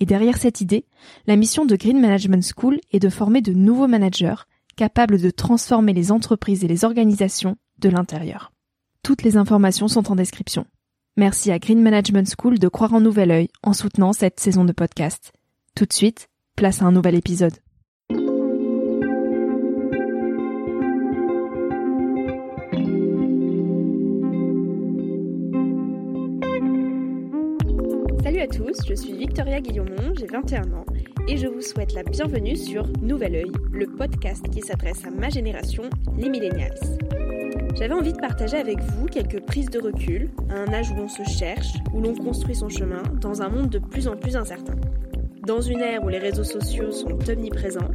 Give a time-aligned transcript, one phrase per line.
[0.00, 0.86] et derrière cette idée,
[1.26, 5.92] la mission de Green Management School est de former de nouveaux managers capables de transformer
[5.92, 8.50] les entreprises et les organisations de l'intérieur.
[9.02, 10.66] Toutes les informations sont en description.
[11.16, 14.72] Merci à Green Management School de croire en nouvel œil en soutenant cette saison de
[14.72, 15.32] podcast.
[15.74, 17.54] Tout de suite, place à un nouvel épisode.
[28.50, 30.84] Tous, je suis Victoria Guillaumont, j'ai 21 ans
[31.28, 35.28] et je vous souhaite la bienvenue sur Nouvel Oeil, le podcast qui s'adresse à ma
[35.28, 35.84] génération,
[36.18, 36.74] les millennials.
[37.76, 41.08] J'avais envie de partager avec vous quelques prises de recul, à un âge où l'on
[41.08, 44.74] se cherche, où l'on construit son chemin, dans un monde de plus en plus incertain.
[45.46, 47.90] Dans une ère où les réseaux sociaux sont omniprésents,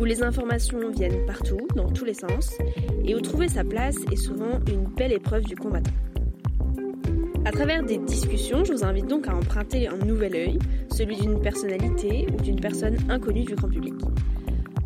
[0.00, 2.58] où les informations viennent partout, dans tous les sens,
[3.04, 5.92] et où trouver sa place est souvent une belle épreuve du combattant.
[7.44, 10.58] À travers des discussions, je vous invite donc à emprunter un nouvel œil,
[10.92, 13.94] celui d'une personnalité ou d'une personne inconnue du grand public.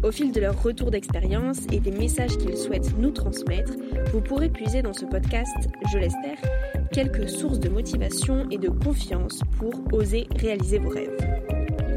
[0.03, 3.75] Au fil de leur retour d'expérience et des messages qu'ils souhaitent nous transmettre,
[4.11, 6.39] vous pourrez puiser dans ce podcast, je l'espère,
[6.93, 11.17] quelques sources de motivation et de confiance pour oser réaliser vos rêves.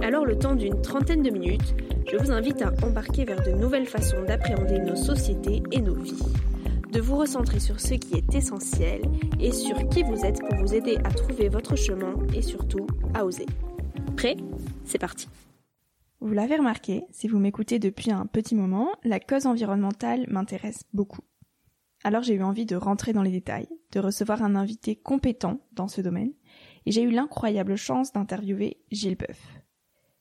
[0.01, 1.73] Alors le temps d'une trentaine de minutes,
[2.11, 6.19] je vous invite à embarquer vers de nouvelles façons d'appréhender nos sociétés et nos vies
[6.91, 9.01] de vous recentrer sur ce qui est essentiel
[9.39, 13.25] et sur qui vous êtes pour vous aider à trouver votre chemin et surtout à
[13.25, 13.45] oser.
[14.17, 14.37] Prêt?
[14.85, 15.27] C'est parti
[16.19, 21.21] Vous l'avez remarqué, si vous m'écoutez depuis un petit moment, la cause environnementale m'intéresse beaucoup.
[22.03, 25.87] Alors j'ai eu envie de rentrer dans les détails, de recevoir un invité compétent dans
[25.87, 26.33] ce domaine,
[26.85, 29.39] et j'ai eu l'incroyable chance d'interviewer Gilles Boeuf.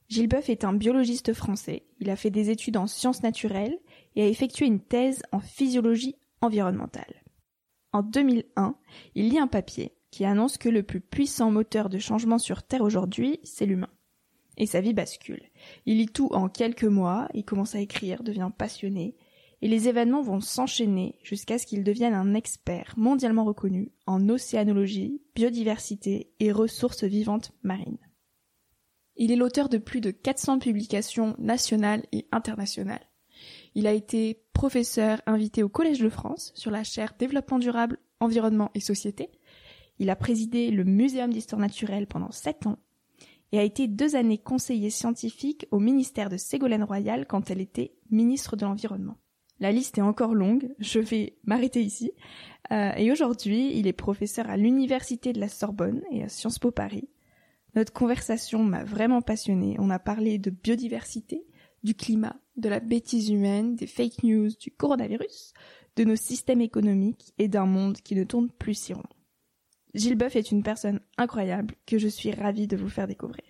[0.09, 3.79] Gilles Boeuf est un biologiste français, il a fait des études en sciences naturelles
[4.17, 6.17] et a effectué une thèse en physiologie
[7.93, 8.77] En 2001,
[9.15, 12.83] il lit un papier qui annonce que le plus puissant moteur de changement sur Terre
[12.83, 13.91] aujourd'hui, c'est l'humain.
[14.57, 15.43] Et sa vie bascule.
[15.87, 19.17] Il lit tout en quelques mois, il commence à écrire, devient passionné,
[19.61, 25.21] et les événements vont s'enchaîner jusqu'à ce qu'il devienne un expert mondialement reconnu en océanologie,
[25.35, 27.99] biodiversité et ressources vivantes marines.
[29.17, 33.08] Il est l'auteur de plus de 400 publications nationales et internationales.
[33.75, 38.71] Il a été professeur invité au Collège de France sur la chaire Développement durable, environnement
[38.75, 39.31] et société.
[39.99, 42.79] Il a présidé le Muséum d'histoire naturelle pendant sept ans
[43.53, 47.95] et a été deux années conseiller scientifique au ministère de Ségolène Royal quand elle était
[48.11, 49.17] ministre de l'Environnement.
[49.61, 52.13] La liste est encore longue, je vais m'arrêter ici.
[52.71, 56.71] Euh, et aujourd'hui, il est professeur à l'Université de la Sorbonne et à Sciences Po
[56.71, 57.09] Paris.
[57.75, 59.77] Notre conversation m'a vraiment passionnée.
[59.79, 61.45] On a parlé de biodiversité,
[61.83, 65.53] du climat, de la bêtise humaine, des fake news, du coronavirus,
[65.97, 69.03] de nos systèmes économiques et d'un monde qui ne tourne plus si rond.
[69.95, 73.45] Gilles Boeuf est une personne incroyable que je suis ravie de vous faire découvrir.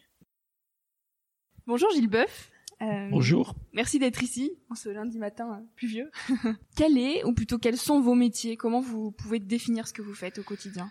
[1.66, 2.50] Bonjour Gilles Boeuf.
[2.80, 3.54] Euh, Bonjour.
[3.72, 6.10] Merci d'être ici en ce lundi matin euh, pluvieux.
[6.76, 8.56] Quel est, ou plutôt quels sont vos métiers?
[8.56, 10.88] Comment vous pouvez définir ce que vous faites au quotidien?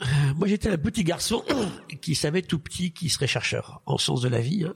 [0.00, 0.06] Euh,
[0.36, 1.44] Moi j'étais un petit garçon
[2.00, 4.64] qui savait tout petit qu'il serait chercheur en sens de la vie.
[4.64, 4.74] Hein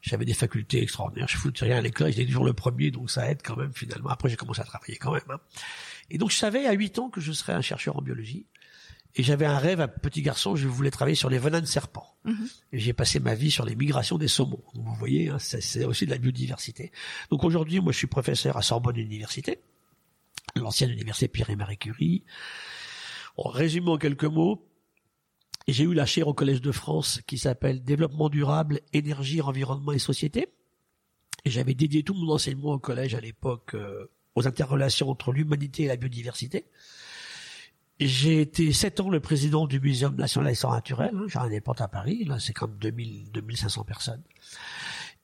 [0.00, 1.28] j'avais des facultés extraordinaires.
[1.28, 4.10] Je foutais rien à l'école, j'étais toujours le premier, donc ça aide quand même finalement.
[4.10, 5.22] Après, j'ai commencé à travailler quand même.
[5.28, 5.40] Hein.
[6.10, 8.46] Et donc, je savais à 8 ans que je serais un chercheur en biologie.
[9.16, 12.14] Et j'avais un rêve à petit garçon, je voulais travailler sur les venins de serpents.
[12.24, 12.48] Mhm.
[12.72, 14.62] Et j'ai passé ma vie sur les migrations des saumons.
[14.74, 16.92] vous voyez, hein, c'est aussi de la biodiversité.
[17.30, 19.60] Donc aujourd'hui, moi, je suis professeur à Sorbonne Université,
[20.54, 22.24] l'ancienne université Pierre et Marie Curie.
[23.36, 24.69] En résumant en quelques mots,
[25.72, 29.98] j'ai eu la chaire au Collège de France qui s'appelle Développement durable, énergie, environnement et
[29.98, 30.48] société.
[31.44, 35.88] J'avais dédié tout mon enseignement au collège à l'époque euh, aux interrelations entre l'humanité et
[35.88, 36.66] la biodiversité.
[37.98, 41.14] J'ai été sept ans le président du Muséum national d'histoire naturelle.
[41.34, 42.24] Hein, des portes à Paris.
[42.24, 44.22] Là, c'est comme 2000, 2500 personnes.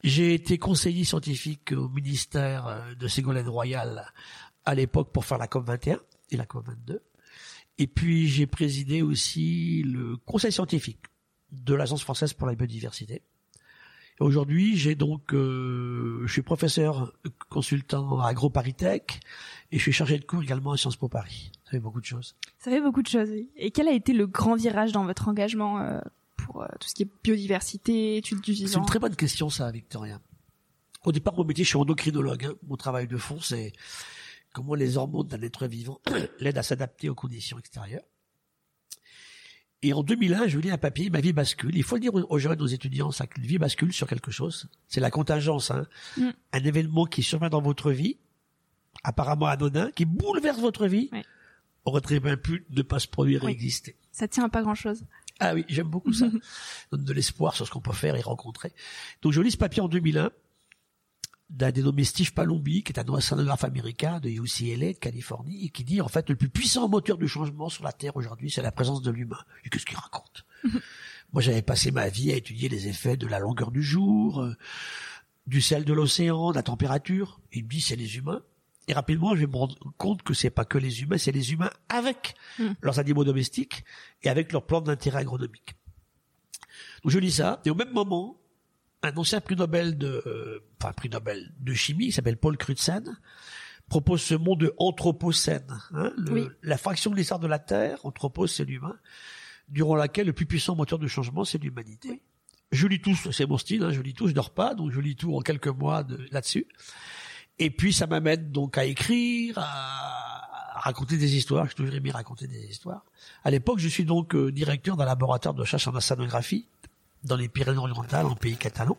[0.04, 4.12] J'ai été conseiller scientifique au ministère euh, de Ségolène Royal
[4.64, 6.00] à l'époque pour faire la COP 21
[6.30, 7.02] et la COP 22.
[7.78, 11.00] Et puis j'ai présidé aussi le conseil scientifique
[11.52, 13.22] de l'Agence française pour la biodiversité.
[14.18, 17.12] Aujourd'hui, j'ai donc, euh, je suis professeur
[17.50, 19.20] consultant à AgroParisTech
[19.72, 21.52] et je suis chargé de cours également à Sciences Po Paris.
[21.64, 22.34] Ça fait beaucoup de choses.
[22.58, 23.28] Ça fait beaucoup de choses.
[23.28, 23.50] Oui.
[23.56, 26.00] Et quel a été le grand virage dans votre engagement euh,
[26.36, 28.72] pour euh, tout ce qui est biodiversité, études du vivant?
[28.72, 30.18] C'est une très bonne question, ça, Victoria.
[31.04, 32.46] Au départ, mon métier, je suis endocrinologue.
[32.46, 32.54] Hein.
[32.66, 33.72] Mon travail de fond, c'est
[34.56, 36.00] comment les hormones d'un être vivant
[36.40, 38.04] l'aident à s'adapter aux conditions extérieures.
[39.82, 41.76] Et en 2001, je lis un papier, ma vie bascule.
[41.76, 44.70] Il faut le dire aux jeunes, aux étudiants, ça, que vie bascule sur quelque chose.
[44.88, 45.86] C'est la contingence, hein.
[46.16, 46.30] Mm.
[46.54, 48.16] Un événement qui survient dans votre vie,
[49.04, 51.22] apparemment anodin, qui bouleverse votre vie, oui.
[51.84, 53.94] aurait très bien pu ne pas se produire et exister.
[54.10, 55.04] Ça tient à pas grand chose.
[55.38, 56.30] Ah oui, j'aime beaucoup ça.
[56.92, 58.72] Donne de l'espoir sur ce qu'on peut faire et rencontrer.
[59.20, 60.30] Donc je lis ce papier en 2001
[61.48, 65.84] d'un dénommé Steve Palombi, qui est un océanographe américain de UCLA, de Californie, et qui
[65.84, 68.72] dit, en fait, le plus puissant moteur du changement sur la Terre aujourd'hui, c'est la
[68.72, 69.38] présence de l'humain.
[69.64, 70.44] Et qu'est-ce qu'il raconte?
[71.32, 74.56] Moi, j'avais passé ma vie à étudier les effets de la longueur du jour, euh,
[75.46, 77.40] du sel de l'océan, de la température.
[77.52, 78.42] Il me dit, c'est les humains.
[78.88, 81.52] Et rapidement, je vais me rendre compte que c'est pas que les humains, c'est les
[81.52, 82.72] humains avec mm.
[82.80, 83.84] leurs animaux domestiques
[84.22, 85.76] et avec leurs plans d'intérêt agronomique.
[87.02, 88.38] Donc je lis ça, et au même moment,
[89.02, 93.16] un ancien prix Nobel de, euh, enfin prix Nobel de chimie, qui s'appelle Paul Crutzen,
[93.88, 96.12] propose ce mot de anthropocène, hein,
[96.62, 98.96] la fraction de l'histoire de la Terre, anthropos c'est l'humain,
[99.68, 102.22] durant laquelle le plus puissant moteur de changement c'est l'humanité.
[102.72, 105.00] Je lis tout, c'est mon style, hein, je lis tout, je dors pas, donc je
[105.00, 106.66] lis tout en quelques mois là-dessus.
[107.58, 111.68] Et puis ça m'amène donc à écrire, à, raconter des histoires.
[111.68, 113.04] Je toujours aimé raconter des histoires.
[113.44, 116.68] À l'époque, je suis donc euh, directeur d'un laboratoire de recherche en océanographie
[117.26, 118.96] dans les Pyrénées-Orientales, en pays catalan,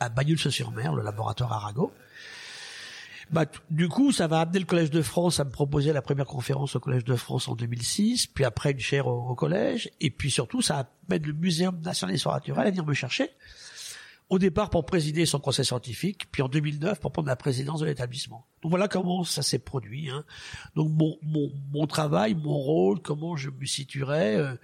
[0.00, 1.92] à Bagnols-sur-Mer, le laboratoire Arago.
[3.30, 6.26] Bah, du coup, ça va amener le Collège de France à me proposer la première
[6.26, 10.30] conférence au Collège de France en 2006, puis après une chaire au, collège, et puis
[10.30, 13.30] surtout, ça amène le Muséum national d'histoire naturelle à venir me chercher.
[14.28, 17.86] Au départ pour présider son conseil scientifique, puis en 2009 pour prendre la présidence de
[17.86, 18.44] l'établissement.
[18.60, 20.10] Donc voilà comment ça s'est produit.
[20.10, 20.24] Hein.
[20.74, 24.56] Donc mon, mon, mon, travail, mon rôle, comment je me situerais, euh,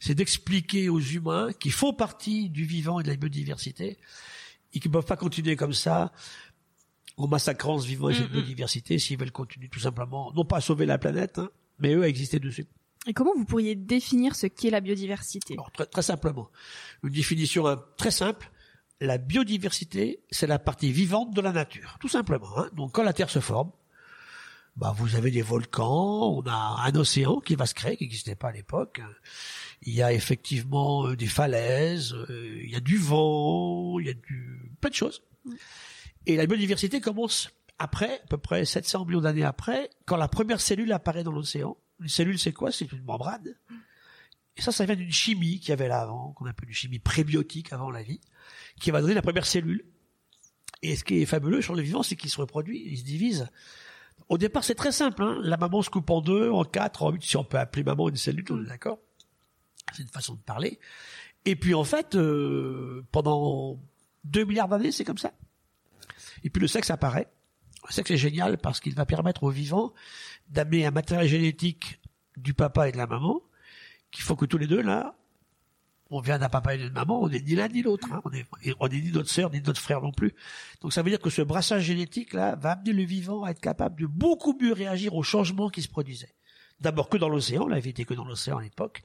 [0.00, 3.98] c'est d'expliquer aux humains qui font partie du vivant et de la biodiversité
[4.74, 6.12] et qui ne peuvent pas continuer comme ça
[7.16, 10.60] en massacrant ce vivant et cette biodiversité s'ils veulent continuer tout simplement, non pas à
[10.60, 11.48] sauver la planète, hein,
[11.78, 12.66] mais eux à exister dessus.
[13.06, 15.54] Et comment vous pourriez définir ce qu'est la biodiversité?
[15.54, 16.50] Alors, très, très, simplement,
[17.02, 18.50] une définition hein, très simple
[19.00, 22.58] la biodiversité, c'est la partie vivante de la nature, tout simplement.
[22.58, 22.68] Hein.
[22.74, 23.70] Donc quand la Terre se forme,
[24.76, 28.34] bah vous avez des volcans, on a un océan qui va se créer, qui n'existait
[28.34, 29.00] pas à l'époque.
[29.82, 34.10] Il y a effectivement euh, des falaises, euh, il y a du vent, il y
[34.10, 35.22] a du plein de choses.
[36.26, 40.60] Et la biodiversité commence après, à peu près 700 millions d'années après, quand la première
[40.60, 41.76] cellule apparaît dans l'océan.
[42.00, 42.72] Une cellule, c'est quoi?
[42.72, 43.54] C'est une membrane.
[44.56, 46.98] Et ça, ça vient d'une chimie qu'il y avait là avant, qu'on appelle une chimie
[46.98, 48.20] prébiotique avant la vie
[48.80, 49.84] qui va donner la première cellule.
[50.82, 53.48] Et ce qui est fabuleux sur le vivant, c'est qu'il se reproduit, il se divise.
[54.28, 55.22] Au départ, c'est très simple.
[55.22, 55.38] Hein.
[55.42, 58.08] La maman se coupe en deux, en quatre, en huit, si on peut appeler maman
[58.08, 58.98] une cellule, on est d'accord
[59.92, 60.78] C'est une façon de parler.
[61.44, 63.78] Et puis en fait, euh, pendant
[64.24, 65.32] deux milliards d'années, c'est comme ça.
[66.44, 67.28] Et puis le sexe apparaît.
[67.86, 69.94] Le sexe est génial parce qu'il va permettre aux vivants
[70.48, 72.00] d'amener un matériel génétique
[72.36, 73.40] du papa et de la maman,
[74.10, 75.16] qu'il faut que tous les deux, là,
[76.10, 78.08] on vient d'un papa et d'une maman, on n'est ni l'un ni l'autre.
[78.12, 78.20] Hein.
[78.24, 78.46] On est,
[78.78, 80.34] on est ni notre sœur ni notre frère non plus.
[80.80, 83.60] Donc ça veut dire que ce brassage génétique là va amener le vivant à être
[83.60, 86.34] capable de beaucoup mieux réagir aux changements qui se produisaient.
[86.80, 89.02] D'abord que dans l'océan, la vie était que dans l'océan à l'époque.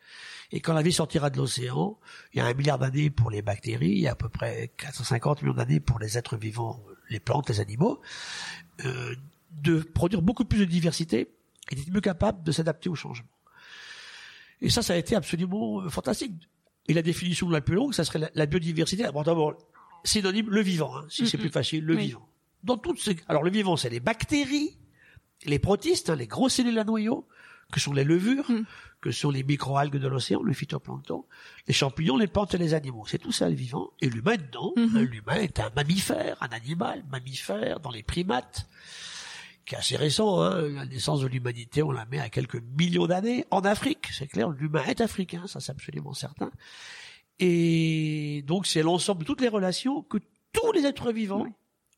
[0.52, 1.98] Et quand la vie sortira de l'océan,
[2.34, 4.72] il y a un milliard d'années pour les bactéries, il y a à peu près
[4.78, 8.02] 450 millions d'années pour les êtres vivants, les plantes, les animaux,
[8.86, 9.16] euh,
[9.52, 11.34] de produire beaucoup plus de diversité
[11.72, 13.28] et d'être mieux capable de s'adapter aux changements.
[14.60, 16.34] Et ça, ça a été absolument fantastique.
[16.88, 19.06] Et la définition la plus longue, ça serait la, biodiversité.
[19.14, 19.56] Bon, d'abord,
[20.04, 22.28] synonyme le vivant, hein, si c'est plus facile, le vivant.
[22.64, 24.78] Dans toutes ces, alors le vivant, c'est les bactéries,
[25.46, 27.28] les protistes, hein, les grosses cellules à noyaux,
[27.72, 28.66] que sont les levures, mm.
[29.02, 31.26] que sont les microalgues de l'océan, le phytoplancton,
[31.68, 33.06] les champignons, les plantes et les animaux.
[33.08, 33.92] C'est tout ça le vivant.
[34.02, 34.98] Et l'humain dedans, mm-hmm.
[34.98, 38.68] hein, l'humain est un mammifère, un animal mammifère dans les primates
[39.72, 40.42] qui est assez récent.
[40.42, 40.68] Hein.
[40.68, 44.10] La naissance de l'humanité, on la met à quelques millions d'années en Afrique.
[44.12, 46.52] C'est clair, l'humain est africain, ça c'est absolument certain.
[47.40, 50.18] Et donc c'est l'ensemble de toutes les relations que
[50.52, 51.46] tous les êtres vivants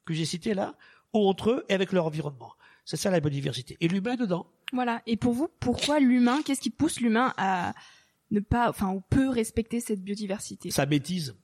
[0.06, 0.76] que j'ai cités là
[1.14, 2.54] ont entre eux et avec leur environnement.
[2.86, 3.76] C'est ça la biodiversité.
[3.82, 4.46] Et l'humain dedans.
[4.72, 5.02] Voilà.
[5.08, 7.74] Et pour vous, pourquoi l'humain Qu'est-ce qui pousse l'humain à
[8.30, 10.70] ne pas, enfin, ou peut respecter cette biodiversité?
[10.70, 11.36] Sa bêtise,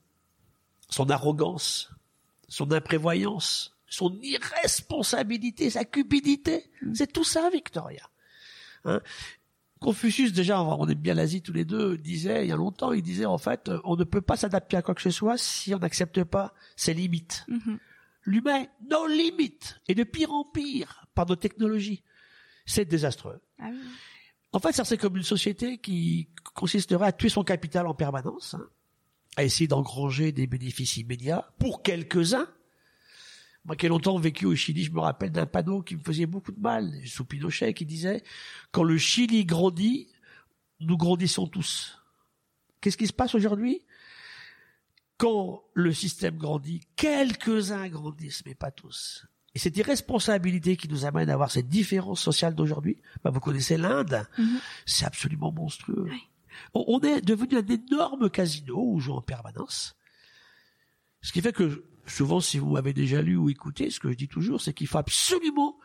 [0.90, 1.92] son arrogance,
[2.50, 6.70] son imprévoyance, son irresponsabilité, sa cupidité.
[6.82, 6.94] Mm.
[6.96, 8.10] C'est tout ça, Victoria.
[8.86, 9.02] Hein?
[9.80, 13.02] Confucius, déjà, on est bien l'Asie tous les deux, disait, il y a longtemps, il
[13.02, 15.80] disait, en fait, on ne peut pas s'adapter à quoi que ce soit si on
[15.80, 17.46] n'accepte pas ses limites.
[17.50, 17.78] Mm-hmm.
[18.24, 22.04] L'humain, nos limites, et de pire en pire, par nos technologies.
[22.66, 23.42] C'est désastreux.
[23.60, 23.70] Ah
[24.52, 28.56] en fait, ça c'est comme une société qui consisterait à tuer son capital en permanence,
[28.56, 28.68] hein,
[29.36, 32.48] à essayer d'engranger des bénéfices immédiats pour quelques-uns.
[33.66, 36.26] Moi qui ai longtemps vécu au Chili, je me rappelle d'un panneau qui me faisait
[36.26, 38.24] beaucoup de mal, sous Pinochet, qui disait
[38.72, 40.08] «Quand le Chili grandit,
[40.80, 42.02] nous grandissons tous».
[42.82, 43.82] Qu'est-ce qui se passe aujourd'hui?
[45.18, 49.26] Quand le système grandit, quelques-uns grandissent, mais pas tous.
[49.54, 53.78] Et cette irresponsabilité qui nous amène à avoir cette différence sociale d'aujourd'hui, bah vous connaissez
[53.78, 54.60] l'Inde, mhm.
[54.86, 56.10] c'est absolument monstrueux.
[56.74, 59.96] On, est devenu un énorme casino où on joue en permanence.
[61.22, 64.16] Ce qui fait que souvent, si vous m'avez déjà lu ou écouté, ce que je
[64.16, 65.78] dis toujours, c'est qu'il faut absolument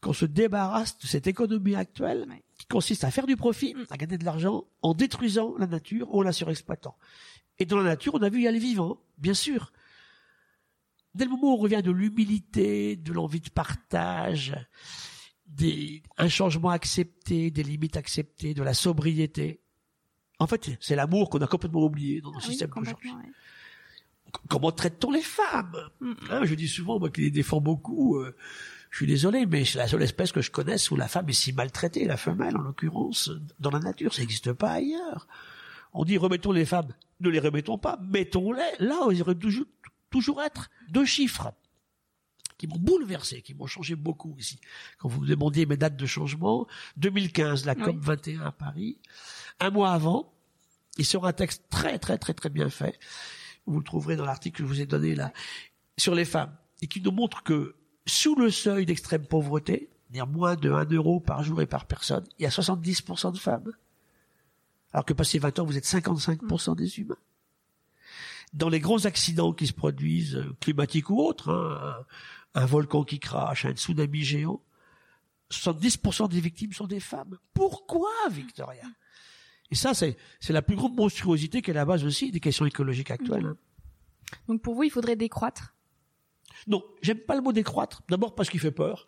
[0.00, 2.26] qu'on se débarrasse de cette économie actuelle
[2.58, 6.20] qui consiste à faire du profit, à gagner de l'argent en détruisant la nature ou
[6.20, 6.96] en la surexploitant.
[7.58, 9.72] Et dans la nature, on a vu y aller vivant, bien sûr.
[11.14, 14.56] Dès le moment où on revient de l'humilité, de l'envie de partage,
[15.46, 19.60] des, un changement accepté, des limites acceptées, de la sobriété,
[20.38, 23.12] en fait, c'est l'amour qu'on a complètement oublié dans nos ah systèmes d'aujourd'hui.
[24.48, 25.76] Comment traite-t-on les femmes?
[26.00, 26.12] Mm.
[26.30, 28.34] hein, Je dis souvent, moi qui les défends beaucoup, euh,
[28.90, 31.32] je suis désolé, mais c'est la seule espèce que je connaisse où la femme est
[31.32, 35.26] si maltraitée, la femelle en l'occurrence, dans la nature, ça n'existe pas ailleurs.
[35.94, 39.66] On dit remettons les femmes, ne les remettons pas, mettons-les là où ils auraient toujours,
[40.10, 41.52] toujours être deux chiffres
[42.58, 44.60] qui m'ont bouleversé, qui m'ont changé beaucoup ici.
[44.98, 46.66] Quand vous me demandiez mes dates de changement,
[46.98, 48.98] 2015, la COP 21 à Paris,
[49.58, 50.32] un mois avant,
[50.98, 52.98] il sera un texte très très très très bien fait.
[53.66, 55.32] Vous le trouverez dans l'article que je vous ai donné là
[55.96, 57.76] sur les femmes et qui nous montre que
[58.06, 62.24] sous le seuil d'extrême pauvreté, c'est-à-dire moins de 1 euro par jour et par personne,
[62.38, 63.72] il y a 70% de femmes.
[64.92, 67.16] Alors que passé 20 ans, vous êtes 55% des humains
[68.52, 72.04] dans les grands accidents qui se produisent, euh, climatiques ou autres, hein,
[72.54, 74.60] un, volcan qui crache, un tsunami géant,
[75.50, 77.38] 70% des victimes sont des femmes.
[77.54, 78.84] Pourquoi, Victoria?
[79.72, 80.16] Et ça, c'est,
[80.50, 83.46] la plus grande monstruosité qui est la base aussi des questions écologiques actuelles.
[83.46, 83.56] Hein.
[84.46, 85.74] Donc pour vous, il faudrait décroître?
[86.66, 88.02] Non, j'aime pas le mot décroître.
[88.10, 89.06] D'abord parce qu'il fait peur.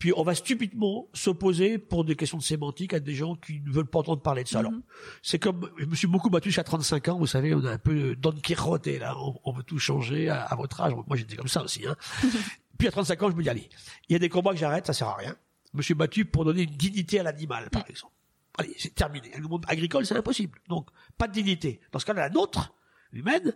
[0.00, 3.70] Puis on va stupidement s'opposer pour des questions de sémantique à des gens qui ne
[3.70, 4.58] veulent pas entendre parler de ça.
[4.58, 4.82] Alors, mhm.
[5.22, 7.78] c'est comme, je me suis beaucoup battu jusqu'à 35 ans, vous savez, on a un
[7.78, 9.14] peu Don Quixote, là,
[9.44, 10.92] on, veut tout changer à, votre âge.
[11.06, 11.86] Moi, j'étais comme ça aussi.
[11.86, 11.94] Hein.
[12.78, 13.68] Puis à 35 ans, je me dis, allez,
[14.08, 15.36] il y a des combats que j'arrête, ça sert à rien.
[15.72, 18.12] Je me suis battu pour donner une dignité à l'animal, par exemple.
[18.58, 19.30] Allez, c'est terminé.
[19.36, 20.58] Le monde agricole, c'est impossible.
[20.68, 21.80] Donc, pas de dignité.
[21.92, 22.74] Dans ce cas-là, la nôtre,
[23.12, 23.54] humaine,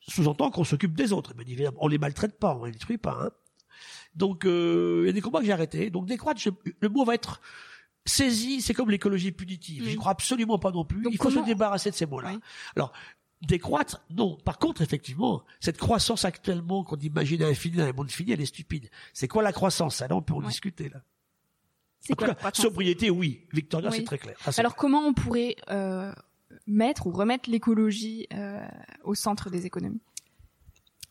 [0.00, 1.34] sous-entend qu'on s'occupe des autres.
[1.36, 3.18] Mais évidemment, on les maltraite pas, on les détruit pas.
[3.20, 3.30] Hein.
[4.14, 5.90] Donc euh, il y a des combats que j'ai arrêtés.
[5.90, 6.40] Donc décroître,
[6.80, 7.40] le mot va être
[8.04, 9.88] saisi, c'est comme l'écologie punitive.
[9.88, 11.02] Je crois absolument pas non plus.
[11.10, 12.36] il faut se débarrasser de ces mots-là.
[12.76, 12.92] Alors
[13.40, 14.36] décroître, non.
[14.44, 18.46] Par contre, effectivement, cette croissance actuellement qu'on imagine infinie dans les mondes finis, elle est
[18.46, 18.88] stupide.
[19.12, 20.02] C'est quoi la croissance?
[20.02, 21.02] Alors on peut en discuter là.
[22.02, 23.46] C'est quoi la sobriété, oui.
[23.52, 24.36] Victoria, c'est très clair.
[24.56, 26.12] Alors comment on pourrait euh,
[26.66, 28.66] mettre ou remettre l'écologie euh,
[29.04, 30.00] au centre des économies?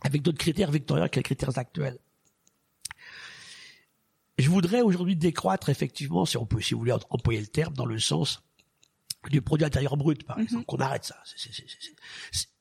[0.02, 1.98] Avec d'autres critères, Victoria, quels critères actuels?
[4.38, 7.86] Je voudrais aujourd'hui décroître effectivement, si on peut, si vous voulez employer le terme, dans
[7.86, 8.44] le sens
[9.30, 10.44] du produit intérieur brut, par mhm.
[10.44, 11.22] exemple, qu'on arrête ça.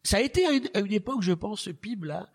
[0.03, 2.31] ça a été à une, époque, je pense, ce PIB là,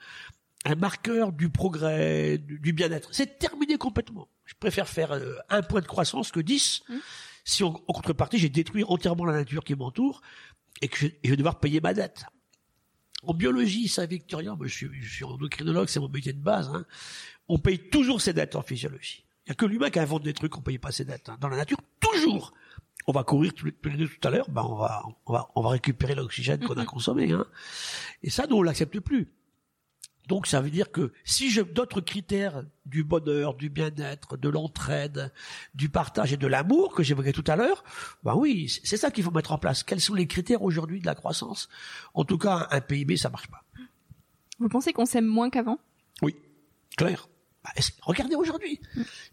[0.65, 3.13] un marqueur du progrès, du, bien-être.
[3.13, 4.27] C'est terminé complètement.
[4.45, 6.83] Je préfère faire euh, un point de croissance que dix.
[6.89, 6.99] Mhm.
[7.43, 10.21] Si en contrepartie, j'ai détruit entièrement la nature qui m'entoure
[10.81, 12.25] et que je, vais devoir payer ma dette.
[13.23, 16.69] En biologie, ça, Victorien, moi, je suis, je suis endocrinologue, c'est mon métier de base.
[16.69, 16.85] Hein,
[17.47, 19.25] on paye toujours ses dettes en physiologie.
[19.45, 21.29] Il n'y a que l'humain qui invente des trucs qu'on paye pas ses dettes.
[21.29, 21.37] Hein.
[21.39, 22.53] Dans la nature, toujours.
[23.07, 25.61] On va courir tous les deux tout à l'heure, ben on va, on va, on
[25.61, 27.31] va récupérer l'oxygène qu'on a consommé.
[27.31, 27.45] Hein.
[28.23, 29.31] Et ça, nous on l'accepte plus.
[30.27, 35.31] Donc ça veut dire que si j'ai d'autres critères du bonheur, du bien-être, de l'entraide,
[35.73, 37.83] du partage et de l'amour que j'évoquais tout à l'heure,
[38.23, 39.83] ben oui, c'est ça qu'il faut mettre en place.
[39.83, 41.69] Quels sont les critères aujourd'hui de la croissance?
[42.13, 43.63] En tout cas, un PIB, ça marche pas.
[44.59, 45.79] Vous pensez qu'on s'aime moins qu'avant?
[46.21, 46.35] Oui,
[46.97, 47.27] clair.
[47.65, 47.71] Bah,
[48.03, 48.79] regardez aujourd'hui.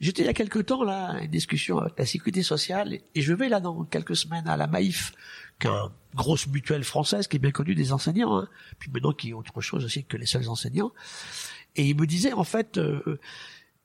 [0.00, 3.34] J'étais il y a quelque temps là, une discussion avec la sécurité sociale, et je
[3.34, 5.12] vais là dans quelques semaines à la Maïf,
[5.58, 8.48] qu'un grosse mutuelle française qui est bien connue des enseignants, hein,
[8.78, 10.92] puis maintenant qui est autre chose aussi que les seuls enseignants.
[11.76, 13.20] Et il me disait en fait euh,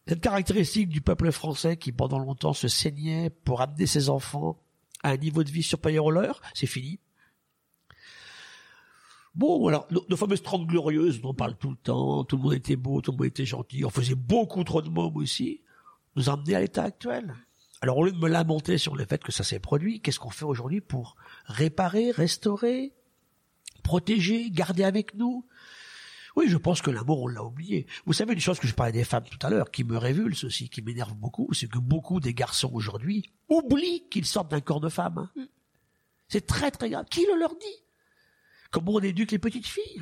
[0.08, 4.58] cette caractéristique du peuple français qui pendant longtemps se saignait pour amener ses enfants
[5.04, 7.00] à un niveau de vie supérieur au leur, c'est fini.
[9.38, 12.42] Bon, alors, nos, nos fameuses 30 glorieuses, dont on parle tout le temps, tout le
[12.44, 15.62] monde était beau, tout le monde était gentil, on faisait beaucoup trop de mômes aussi,
[16.16, 17.36] nous amenés à l'état actuel.
[17.82, 20.32] Alors, au lieu de me lamenter sur le fait que ça s'est produit, qu'est-ce qu'on
[20.32, 21.16] fait aujourd'hui pour
[21.46, 22.94] réparer, restaurer,
[23.84, 25.46] protéger, garder avec nous?
[26.36, 27.86] Oui, je pense que l'amour, on l'a oublié.
[28.08, 30.44] Vous savez, une chose que je parlais des femmes tout à l'heure, qui me révulse
[30.46, 34.82] aussi, qui m'énerve beaucoup, c'est que beaucoup des garçons aujourd'hui oublient qu'ils sortent d'un corps
[34.82, 35.30] de femme.
[35.38, 35.48] hein.
[36.28, 37.06] C'est très très grave.
[37.10, 37.84] Qui le leur dit?
[38.72, 40.02] Comment on éduque les petites filles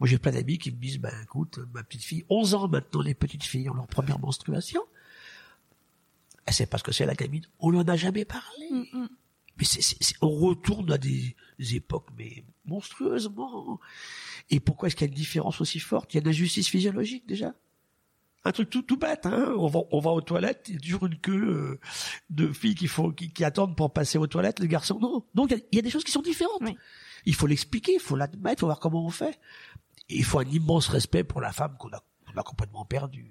[0.00, 3.02] Moi, j'ai plein d'amis qui me disent, ben écoute, ma petite fille, 11 ans maintenant,
[3.02, 4.82] les petites filles ont leur première menstruation.
[6.46, 7.44] Elle sait pas ce que c'est la gamine.
[7.60, 8.68] On lui en a jamais parlé.
[9.58, 13.80] Mais c'est, c'est- c'est- on retourne à des, des époques, mais monstrueusement.
[14.50, 16.14] Et pourquoi est-ce qu'il y a une différence aussi forte?
[16.14, 17.54] Il y a une injustice physiologique déjà.
[18.44, 19.52] Un truc tout, tout bête, hein.
[19.58, 21.80] On va, on va aux toilettes, il y a toujours une queue euh,
[22.30, 25.24] de filles qui, font, qui, qui attendent pour passer aux toilettes, les garçons non.
[25.34, 26.62] Donc il y a- il y, a des choses qui sont différentes.
[26.62, 26.76] Oui.
[27.28, 29.38] Il faut l'expliquer, il faut l'admettre, il faut voir comment on fait.
[30.08, 33.30] Et il faut un immense respect pour la femme qu'on a, complètement perdue.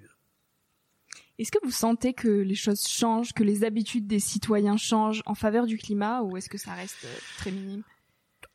[1.40, 5.34] Est-ce que vous sentez que les choses changent, que les habitudes des citoyens changent en
[5.34, 7.82] faveur du climat ou est-ce que ça reste euh, très minime?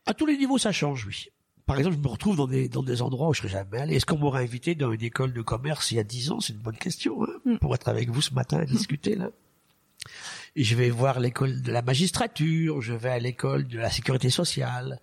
[0.05, 1.27] À tous les niveaux, ça change, oui.
[1.65, 3.95] Par exemple, je me retrouve dans des, dans des endroits où je serais jamais allé.
[3.95, 6.39] Est-ce qu'on m'aurait invité dans une école de commerce il y a dix ans?
[6.39, 7.57] C'est une bonne question, hein, Mm.
[7.57, 9.29] pour être avec vous ce matin à discuter, là.
[10.55, 14.99] Je vais voir l'école de la magistrature, je vais à l'école de la sécurité sociale,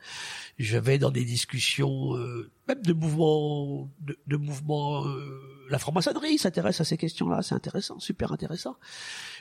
[0.58, 6.38] je vais dans des discussions, euh, même de mouvements, de, de mouvements, euh, la franc-maçonnerie
[6.38, 8.76] s'intéresse à ces questions-là, c'est intéressant, super intéressant.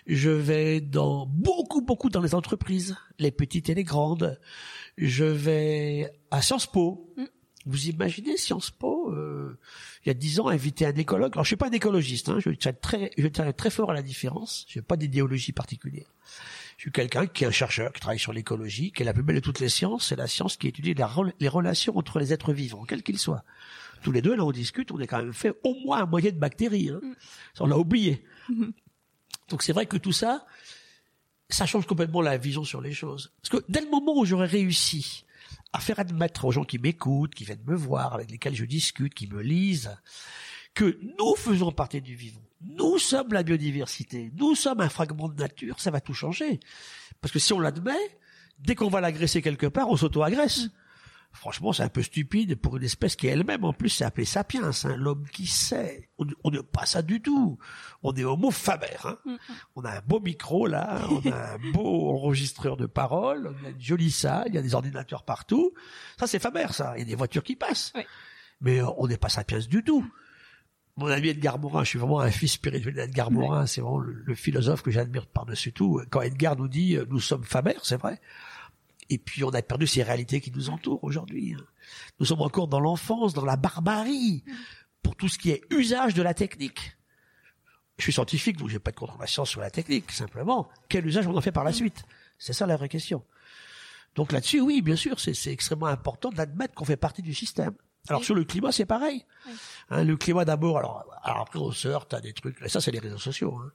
[0.07, 4.39] Je vais dans beaucoup, beaucoup dans les entreprises, les petites et les grandes.
[4.97, 7.13] Je vais à Sciences Po.
[7.17, 7.23] Mm.
[7.65, 9.57] Vous imaginez Sciences Po, euh,
[10.05, 11.33] il y a dix ans, inviter un écologue.
[11.33, 13.93] Alors, je suis pas un écologiste, hein, je tiens très, je tiens très fort à
[13.93, 14.65] la différence.
[14.69, 16.07] Je n'ai pas d'idéologie particulière.
[16.77, 19.23] Je suis quelqu'un qui est un chercheur, qui travaille sur l'écologie, qui est la plus
[19.23, 20.07] belle de toutes les sciences.
[20.07, 23.43] C'est la science qui étudie la les relations entre les êtres vivants, quels qu'ils soient.
[24.01, 26.31] Tous les deux, là, on discute, on est quand même fait au moins un moyen
[26.31, 26.89] de bactéries.
[26.89, 27.01] Hein.
[27.53, 28.23] Ça, on l'a oublié.
[29.49, 30.45] Donc c'est vrai que tout ça,
[31.49, 33.33] ça change complètement la vision sur les choses.
[33.41, 35.25] Parce que dès le moment où j'aurais réussi
[35.73, 39.13] à faire admettre aux gens qui m'écoutent, qui viennent me voir, avec lesquels je discute,
[39.13, 39.95] qui me lisent,
[40.73, 42.41] que nous faisons partie du vivant.
[42.61, 44.31] Nous sommes la biodiversité.
[44.35, 45.79] Nous sommes un fragment de nature.
[45.79, 46.59] Ça va tout changer.
[47.21, 48.19] Parce que si on l'admet,
[48.59, 50.69] dès qu'on va l'agresser quelque part, on s'auto-agresse.
[51.31, 54.71] Franchement, c'est un peu stupide pour une espèce qui elle-même, en plus, c'est appelé sapiens,
[54.83, 56.09] hein, l'homme qui sait.
[56.43, 57.57] On n'est pas ça du tout.
[58.01, 58.87] On est homo faber.
[59.05, 59.17] Hein.
[59.75, 63.69] On a un beau micro là, on a un beau enregistreur de paroles, on a
[63.69, 65.73] une jolie salle, il y a des ordinateurs partout.
[66.19, 66.93] Ça, c'est Faber, ça.
[66.97, 67.93] Il y a des voitures qui passent.
[67.95, 68.03] Oui.
[68.61, 70.05] Mais euh, on n'est pas sapiens du tout.
[70.97, 74.11] Mon ami Edgar Morin, je suis vraiment un fils spirituel d'Edgar Morin, c'est vraiment le,
[74.11, 76.01] le philosophe que j'admire par-dessus tout.
[76.09, 78.19] Quand Edgar nous dit euh, nous sommes Faber, c'est vrai.
[79.09, 81.55] Et puis on a perdu ces réalités qui nous entourent aujourd'hui.
[81.57, 81.65] hein.
[82.19, 84.43] Nous sommes encore dans l'enfance, dans la barbarie,
[85.01, 86.95] pour tout ce qui est usage de la technique.
[87.97, 90.11] Je suis scientifique, donc j'ai pas de contre la science sur la technique.
[90.11, 92.03] Simplement, quel usage on en fait par la suite?
[92.37, 93.25] C'est ça la vraie question.
[94.15, 97.73] Donc là-dessus, oui, bien sûr, c'est extrêmement important d'admettre qu'on fait partie du système.
[98.07, 98.25] Alors Oui.
[98.25, 99.25] sur le climat, c'est pareil.
[99.45, 99.53] Oui.
[99.89, 102.79] Hein, le climat d'abord, alors, alors après on se heurte à des trucs, et ça
[102.81, 103.71] c'est les réseaux sociaux, hein,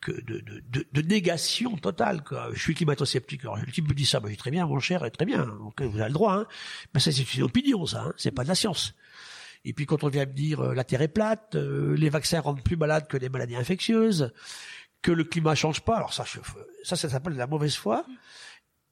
[0.00, 2.22] que de, de, de, de négation totale.
[2.24, 2.48] Quoi.
[2.52, 3.42] Je suis climato-sceptique.
[3.42, 5.46] Alors le type me dit ça, bah, je dis très bien, mon cher, très bien,
[5.46, 6.34] donc vous avez le droit.
[6.34, 6.46] Hein.
[6.92, 8.94] Mais ça c'est une opinion, ça, hein, c'est pas de la science.
[9.64, 12.40] Et puis quand on vient me dire euh, la Terre est plate, euh, les vaccins
[12.40, 14.32] rendent plus malades que les maladies infectieuses,
[15.00, 16.38] que le climat change pas, alors ça, je-
[16.82, 18.04] ça, ça s'appelle de la mauvaise foi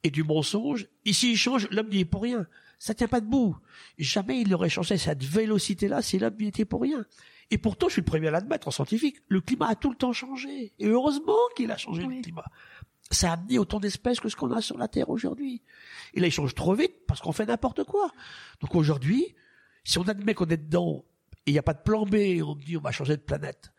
[0.02, 0.86] et du mensonge.
[1.04, 2.46] Ici, il change, l'homme n'y est pour rien.
[2.82, 3.56] Ça tient pas debout.
[3.96, 7.06] Jamais il n'aurait changé cette vélocité-là si l'homme n'y était pour rien.
[7.52, 9.18] Et pourtant, je suis le premier à l'admettre en scientifique.
[9.28, 10.72] Le climat a tout le temps changé.
[10.80, 12.16] Et heureusement qu'il a changé Oui.
[12.16, 12.44] le climat.
[13.12, 15.62] Ça a amené autant d'espèces que ce qu'on a sur la Terre aujourd'hui.
[16.14, 18.10] Et là, il change trop vite parce qu'on fait n'importe quoi.
[18.60, 19.32] Donc aujourd'hui,
[19.84, 21.04] si on admet qu'on est dedans
[21.46, 23.16] et il n'y a pas de plan B, et on me dit on va changer
[23.16, 23.72] de planète.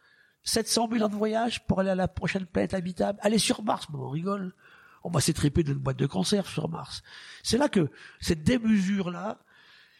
[0.43, 3.19] 700 000 ans de voyage pour aller à la prochaine planète habitable.
[3.21, 4.55] Aller sur Mars, mais on rigole.
[5.03, 7.03] On va s'étriper d'une boîte de conserve sur Mars.
[7.43, 7.89] C'est là que
[8.21, 9.39] cette démesure-là,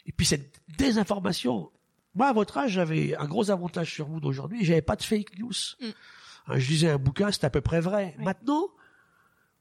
[0.06, 1.72] et puis cette désinformation,
[2.16, 5.38] moi, à votre âge, j'avais un gros avantage sur vous d'aujourd'hui, j'avais pas de fake
[5.40, 5.52] news.
[5.80, 5.86] Mm.
[6.48, 8.16] Hein, Je lisais un bouquin, c'était à peu près vrai.
[8.18, 8.26] Oui.
[8.26, 8.70] Maintenant,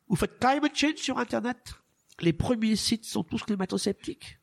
[0.09, 1.75] vous faites climate change sur Internet.
[2.21, 4.39] Les premiers sites sont tous climato-sceptiques.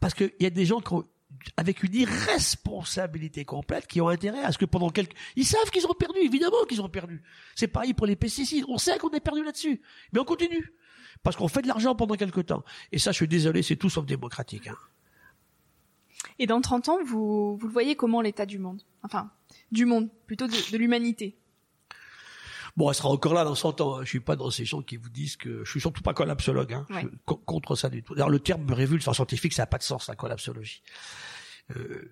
[0.00, 1.04] Parce qu'il y a des gens qui ont,
[1.56, 5.16] avec une irresponsabilité complète, qui ont intérêt à ce que pendant quelques...
[5.36, 7.22] Ils savent qu'ils ont perdu, évidemment qu'ils ont perdu.
[7.54, 8.64] C'est pareil pour les pesticides.
[8.68, 9.80] On sait qu'on est perdu là-dessus.
[10.12, 10.72] Mais on continue.
[11.22, 12.64] Parce qu'on fait de l'argent pendant quelques temps.
[12.90, 14.66] Et ça, je suis désolé, c'est tout sauf démocratique.
[14.66, 14.76] Hein.
[16.38, 18.82] Et dans 30 ans, vous, vous le voyez comment l'état du monde?
[19.02, 19.30] Enfin,
[19.70, 21.36] du monde, plutôt de, de l'humanité.
[22.76, 23.96] Bon, elle sera encore là dans 100 ans.
[23.96, 24.00] Hein.
[24.04, 26.72] Je suis pas dans ces gens qui vous disent que je suis surtout pas collapsologue.
[26.72, 26.86] Hein.
[26.90, 27.02] Ouais.
[27.02, 28.14] Je suis contre ça du tout.
[28.14, 30.82] D'ailleurs, le terme révulse en scientifique, ça n'a pas de sens la collapsologie.
[31.76, 32.10] Euh,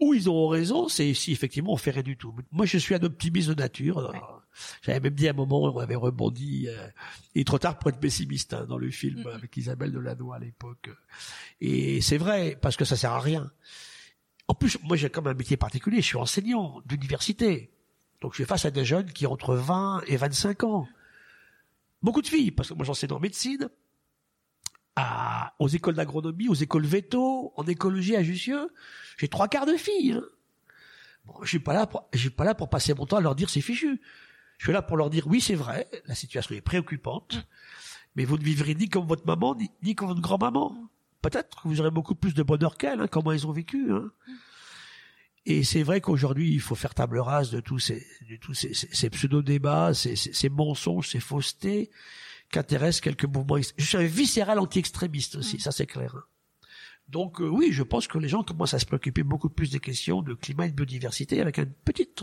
[0.00, 2.34] où ils auront raison, c'est si effectivement on fait rien du tout.
[2.50, 3.98] Moi, je suis un optimiste de nature.
[3.98, 4.42] Alors,
[4.82, 6.66] J'avais même dit à un moment, on avait rebondi.
[6.68, 6.88] Euh,
[7.34, 9.26] il est trop tard pour être pessimiste hein, dans le film Mhm.
[9.28, 10.90] avec Isabelle Delannoy à l'époque.
[11.60, 13.50] Et c'est vrai parce que ça sert à rien.
[14.48, 16.02] En plus, moi, j'ai comme un métier particulier.
[16.02, 17.70] Je suis enseignant d'université.
[18.22, 20.88] Donc, je suis face à des jeunes qui ont entre 20 et 25 ans.
[22.02, 23.68] Beaucoup de filles, parce que moi, j'enseigne en médecine,
[24.96, 28.70] à, aux écoles d'agronomie, aux écoles veto, en écologie à Jussieu.
[29.18, 30.12] J'ai trois quarts de filles.
[30.12, 30.22] hein.
[31.24, 33.20] Bon, je suis pas là pour, je suis pas là pour passer mon temps à
[33.20, 34.00] leur dire c'est fichu.
[34.58, 37.46] Je suis là pour leur dire oui, c'est vrai, la situation est préoccupante,
[38.16, 40.76] mais vous ne vivrez ni comme votre maman, ni, ni comme votre grand-maman.
[41.22, 43.92] Peut-être que vous aurez beaucoup plus de bonheur qu'elle, hein, comment ils ont vécu.
[43.92, 44.10] Hein.
[45.44, 48.74] Et c'est vrai qu'aujourd'hui, il faut faire table rase de tous ces, de tous ces,
[48.74, 51.90] ces- ces pseudo-débats, ces, ces- ces mensonges, ces faussetés
[52.50, 53.56] qu'intéressent quelques mouvements.
[53.76, 56.14] Je suis un viscéral anti-extrémiste aussi, ça c'est clair.
[56.16, 56.22] hein.
[57.08, 59.80] Donc euh, oui, je pense que les gens commencent à se préoccuper beaucoup plus des
[59.80, 62.22] questions de climat et de biodiversité avec une petite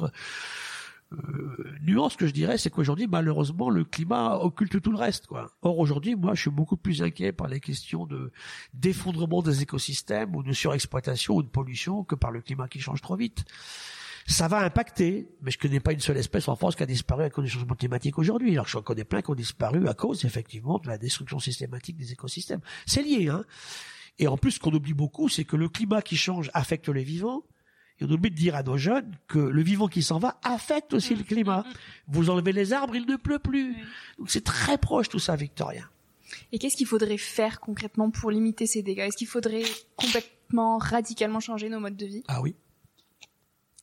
[1.11, 5.27] euh, nuance que je dirais, c'est qu'aujourd'hui, malheureusement, le climat occulte tout le reste.
[5.27, 5.51] Quoi.
[5.61, 8.31] Or, aujourd'hui, moi, je suis beaucoup plus inquiet par les questions de
[8.73, 13.01] d'effondrement des écosystèmes ou de surexploitation ou de pollution que par le climat qui change
[13.01, 13.45] trop vite.
[14.27, 17.23] Ça va impacter, mais je connais pas une seule espèce en France qui a disparu
[17.23, 18.51] à cause du changement climatique aujourd'hui.
[18.51, 22.11] Alors, je connais plein qui ont disparu à cause, effectivement, de la destruction systématique des
[22.11, 22.61] écosystèmes.
[22.85, 23.43] C'est lié, hein.
[24.19, 27.03] Et en plus, ce qu'on oublie beaucoup, c'est que le climat qui change affecte les
[27.03, 27.41] vivants.
[28.01, 30.93] Et on oublie de dire à nos jeunes que le vivant qui s'en va affecte
[30.93, 31.65] aussi le climat.
[32.07, 33.75] Vous enlevez les arbres, il ne pleut plus.
[34.17, 35.83] Donc c'est très proche tout ça, Victoria.
[36.51, 38.99] Et qu'est-ce qu'il faudrait faire concrètement pour limiter ces dégâts?
[38.99, 39.63] Est-ce qu'il faudrait
[39.97, 42.23] complètement, radicalement changer nos modes de vie?
[42.27, 42.55] Ah oui.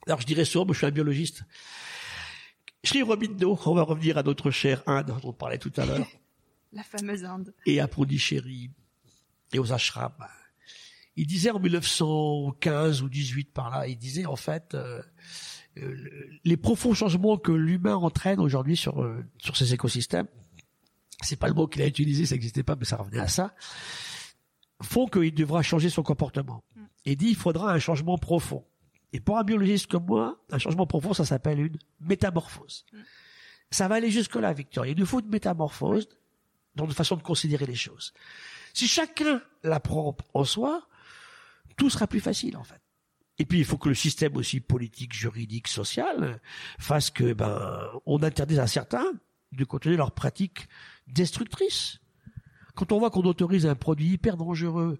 [0.07, 1.43] Alors je dirais souvent, moi je suis un biologiste.
[2.85, 6.07] Sri Aurobindo, on va revenir à notre chère Inde dont on parlait tout à l'heure,
[6.73, 7.53] La fameuse Inde.
[7.67, 8.71] et à Pondichéry,
[9.53, 10.13] et aux ashrams.
[11.17, 15.01] Il disait en 1915 ou 18 par là, il disait en fait euh,
[15.79, 15.95] euh,
[16.45, 20.27] les profonds changements que l'humain entraîne aujourd'hui sur euh, sur ces écosystèmes,
[21.23, 23.55] c'est pas le mot qu'il a utilisé, ça n'existait pas, mais ça revenait à ça,
[24.83, 26.63] font qu'il devra changer son comportement.
[27.07, 28.65] Et dit il faudra un changement profond.
[29.13, 32.85] Et pour un biologiste comme moi, un changement profond, ça s'appelle une métamorphose.
[33.71, 34.85] Ça va aller jusque-là, Victor.
[34.85, 36.09] Il nous faut une métamorphose
[36.75, 38.13] dans notre façon de considérer les choses.
[38.75, 40.87] Si chacun l'apprend en soi,
[41.77, 42.81] tout sera plus facile, en fait.
[43.39, 46.41] Et puis, il faut que le système aussi politique, juridique, social
[46.79, 49.13] fasse que, ben, on interdise à certains
[49.53, 50.69] de continuer leurs pratiques
[51.07, 52.01] destructrices.
[52.75, 54.99] Quand on voit qu'on autorise un produit hyper dangereux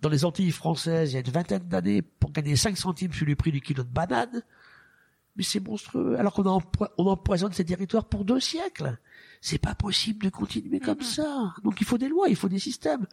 [0.00, 3.26] dans les Antilles françaises il y a une vingtaine d'années pour gagner 5 centimes sur
[3.26, 4.42] le prix du kilo de banane,
[5.36, 6.18] mais c'est monstrueux.
[6.18, 6.60] Alors qu'on
[6.98, 8.98] on empoisonne ces territoires pour deux siècles.
[9.40, 11.54] C'est pas possible de continuer comme ça.
[11.62, 13.06] Donc il faut des lois, il faut des systèmes.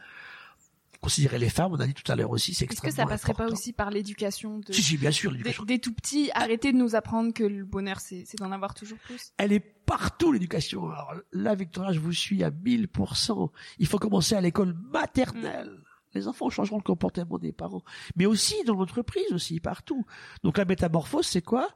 [1.06, 3.06] Considérer les femmes, on a dit tout à l'heure aussi, c'est Est-ce extrêmement que ça
[3.06, 3.54] passerait pas important.
[3.54, 4.74] aussi par l'éducation de...
[4.74, 5.63] Si, si, bien sûr, des, l'éducation.
[5.65, 9.32] des tout petits Arrêtez de nous apprendre que le bonheur, c'est d'en avoir toujours plus.
[9.38, 10.86] Elle est partout, l'éducation.
[10.89, 13.52] Alors là, Victoria, je vous suis à 1000%.
[13.78, 15.78] Il faut commencer à l'école maternelle.
[16.15, 17.84] Les enfants changeront le comportement des parents.
[18.15, 20.06] Mais aussi dans l'entreprise, aussi, partout.
[20.44, 21.70] Donc la métamorphose, c'est quoi?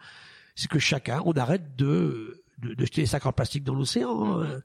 [0.55, 4.41] C'est que chacun, on arrête de, de, de jeter les sacs en plastique dans l'océan.
[4.41, 4.61] hein.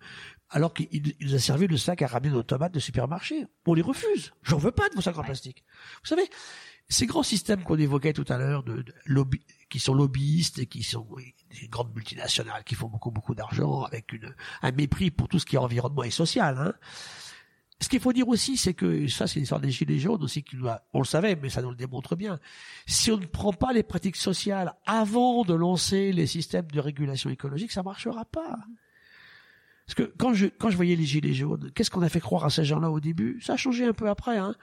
[0.51, 3.47] Alors qu'il il nous a servi le sac à ramener nos tomates de supermarché.
[3.67, 4.33] On les refuse.
[4.43, 5.65] J'en veux pas de vos sacs en plastique.
[6.03, 6.29] Vous savez,
[6.89, 10.67] ces grands systèmes qu'on évoquait tout à l'heure, de, de lobby, qui sont lobbyistes et
[10.67, 11.07] qui sont
[11.51, 15.47] des grandes multinationales qui font beaucoup beaucoup d'argent avec une, un mépris pour tout ce
[15.47, 16.59] qui est environnement et social.
[16.59, 16.75] Hein.
[17.81, 20.57] Ce qu'il faut dire aussi, c'est que ça, c'est l'histoire des gilets jaunes aussi qui
[20.67, 22.39] a, on le savait, mais ça nous le démontre bien.
[22.87, 27.31] Si on ne prend pas les pratiques sociales avant de lancer les systèmes de régulation
[27.31, 28.59] écologique, ça marchera pas.
[29.87, 32.45] Parce que quand je quand je voyais les gilets jaunes, qu'est-ce qu'on a fait croire
[32.45, 33.41] à ces gens-là au début?
[33.43, 34.39] Ça a changé un peu après.
[34.39, 34.55] Hein.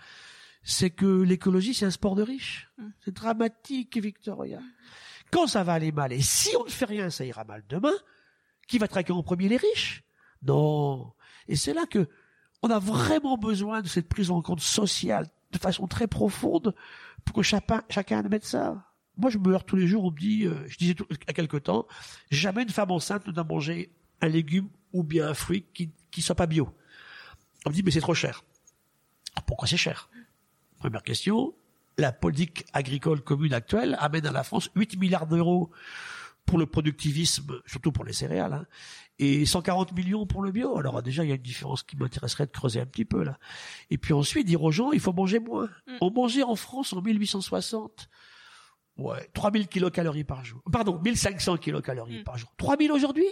[0.64, 2.70] C'est que l'écologie, c'est un sport de riches.
[3.04, 4.60] C'est dramatique, Victoria.
[5.32, 7.94] Quand ça va aller mal, et si on ne fait rien, ça ira mal demain,
[8.68, 10.04] qui va traquer en premier les riches?
[10.44, 11.14] Non.
[11.48, 12.08] Et c'est là que
[12.64, 16.76] on a vraiment besoin de cette prise en compte sociale de façon très profonde
[17.26, 18.88] pour que chacun, chacun admette ça.
[19.18, 21.34] Moi, je me heurte tous les jours, on me dit, euh, je disais tout, à
[21.34, 21.86] quelque temps,
[22.30, 26.22] jamais une femme enceinte ne doit manger un légume ou bien un fruit qui qui
[26.22, 26.70] soit pas bio.
[27.66, 28.44] On me dit, mais c'est trop cher.
[29.48, 30.10] Pourquoi c'est cher?
[30.80, 31.56] Première question,
[31.98, 35.72] la politique agricole commune actuelle amène à la France 8 milliards d'euros
[36.46, 38.66] pour le productivisme, surtout pour les céréales, hein,
[39.20, 40.78] et 140 millions pour le bio.
[40.78, 43.38] Alors déjà, il y a une différence qui m'intéresserait de creuser un petit peu là.
[43.92, 45.70] Et puis ensuite, dire aux gens, il faut manger moins.
[46.02, 48.10] On mangeait en France en 1860,
[48.98, 50.62] ouais, 3000 kilocalories par jour.
[50.72, 52.52] Pardon, 1500 kilocalories par jour.
[52.58, 53.28] 3000 aujourd'hui?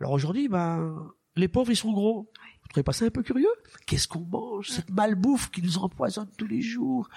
[0.00, 2.30] Alors aujourd'hui, ben, les pauvres, ils sont gros.
[2.62, 3.52] Vous trouvez pas ça un peu curieux?
[3.86, 7.08] Qu'est-ce qu'on mange Cette malbouffe qui nous empoisonne tous les jours?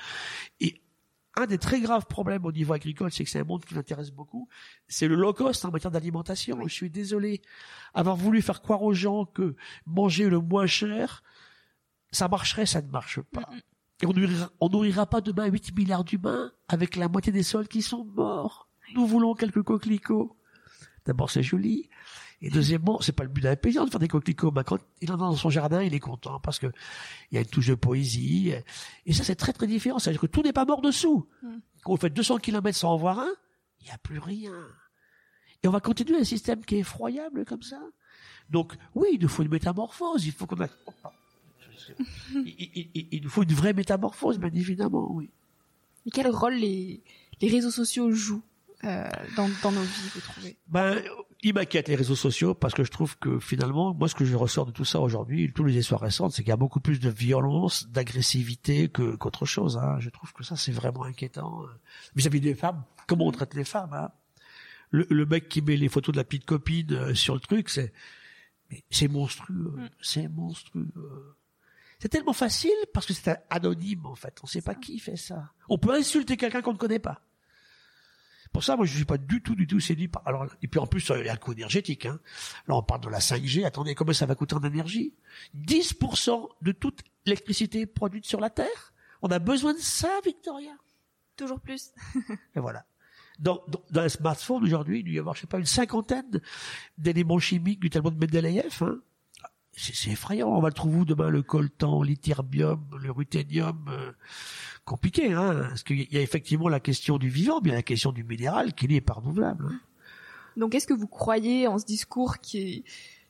[0.60, 0.82] Et
[1.36, 4.12] un des très graves problèmes au niveau agricole, c'est que c'est un monde qui m'intéresse
[4.12, 4.48] beaucoup,
[4.88, 6.60] c'est le low cost en matière d'alimentation.
[6.68, 7.42] Je suis désolé
[7.94, 11.24] avoir voulu faire croire aux gens que manger le moins cher,
[12.12, 13.50] ça marcherait, ça ne marche pas.
[14.02, 17.68] Et on nourrira, on nourrira pas demain 8 milliards d'humains avec la moitié des sols
[17.68, 18.70] qui sont morts.
[18.94, 20.38] Nous voulons quelques coquelicots.
[21.06, 21.90] D'abord, c'est joli.
[22.46, 24.52] Et deuxièmement, c'est pas le but d'un paysan de faire des coquelicots.
[24.52, 26.68] Mais quand il en a dans son jardin, il est content parce que
[27.32, 28.54] il y a une touche de poésie.
[29.06, 29.98] Et ça, c'est très très différent.
[29.98, 31.26] C'est-à-dire que tout n'est pas mort dessous.
[31.42, 31.48] Mm.
[31.84, 33.32] Quand on fait 200 km sans en voir un,
[33.80, 34.54] il n'y a plus rien.
[35.64, 37.80] Et on va continuer un système qui est effroyable comme ça.
[38.50, 40.26] Donc, oui, il nous faut une métamorphose.
[40.26, 40.68] Il faut qu'on a...
[42.46, 45.30] il, il- nous faut une vraie métamorphose, bien évidemment, oui.
[46.06, 47.02] Et quel rôle les,
[47.42, 48.44] les réseaux sociaux jouent
[48.84, 51.02] euh, dans, dans nos vies, vous trouvez Ben,
[51.42, 54.36] il m'inquiète les réseaux sociaux parce que je trouve que finalement, moi, ce que je
[54.36, 57.00] ressors de tout ça aujourd'hui, tous les histoires récentes, c'est qu'il y a beaucoup plus
[57.00, 59.78] de violence, d'agressivité que qu'autre chose.
[59.78, 59.98] Hein.
[60.00, 61.64] Je trouve que ça, c'est vraiment inquiétant.
[62.16, 64.12] Vis-à-vis des femmes, comment on traite les femmes hein?
[64.94, 67.70] le, le mec qui met les photos de la petite copine euh, sur le truc,
[67.70, 67.92] c'est
[68.90, 71.36] c'est monstrueux, c'est monstrueux.
[72.00, 74.40] C'est tellement facile parce que c'est anonyme en fait.
[74.44, 75.52] On sait pas qui fait ça.
[75.70, 77.22] On peut insulter quelqu'un qu'on ne connaît pas.
[78.54, 80.22] Pour ça, moi, je suis pas du tout, du tout séduit par.
[80.28, 82.06] Alors, et puis en plus, il y a le coût énergétique.
[82.06, 82.20] Hein.
[82.68, 83.66] Là, on parle de la 5G.
[83.66, 85.14] Attendez, combien ça va coûter en énergie?
[85.58, 88.94] 10% de toute l'électricité produite sur la Terre?
[89.24, 90.74] On a besoin de ça, Victoria?
[91.36, 91.92] Toujours plus.
[92.56, 92.86] Et voilà.
[93.40, 96.40] Dans, dans, dans un smartphone aujourd'hui, il doit y avoir, je sais pas, une cinquantaine
[97.00, 98.84] d'éléments chimiques du tableau de Mendeleïev.
[98.84, 99.00] Hein.
[99.76, 100.50] C'est effrayant.
[100.50, 103.86] On va le trouver où demain le coltan, l'ytterbium, le ruthénium.
[103.90, 104.12] euh,
[104.86, 107.78] compliqué, hein, parce qu'il y a effectivement la question du vivant, mais il y a
[107.78, 109.68] la question du minéral qui lui est pas renouvelable.
[109.72, 109.80] hein.
[110.58, 112.84] Donc, est-ce que vous croyez en ce discours qui, est,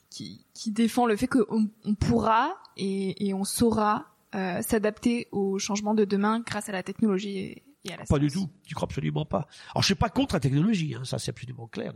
[0.10, 5.60] qui, qui défend le fait qu'on on pourra et, et on saura euh, s'adapter aux
[5.60, 8.50] changements de demain grâce à la technologie et, et à la Pas du tout.
[8.66, 9.48] Tu crois absolument pas.
[9.74, 11.94] Alors, je suis pas contre la technologie, hein, ça c'est absolument clair.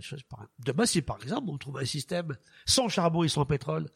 [0.59, 3.87] Demain, si par exemple on trouve un système sans charbon et sans pétrole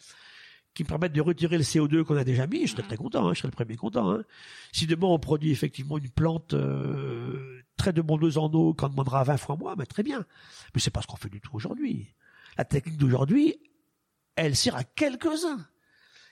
[0.74, 3.28] qui me permette de retirer le CO2 qu'on a déjà mis, je serais très content,
[3.28, 4.12] hein, je serais le premier content.
[4.12, 4.24] Hein.
[4.72, 9.38] Si demain on produit effectivement une plante euh, très demandeuse en eau qu'on demandera 20
[9.38, 10.26] fois moins, ben, très bien.
[10.74, 12.14] Mais c'est pas ce qu'on fait du tout aujourd'hui.
[12.58, 13.56] La technique d'aujourd'hui,
[14.36, 15.68] elle sert à quelques-uns.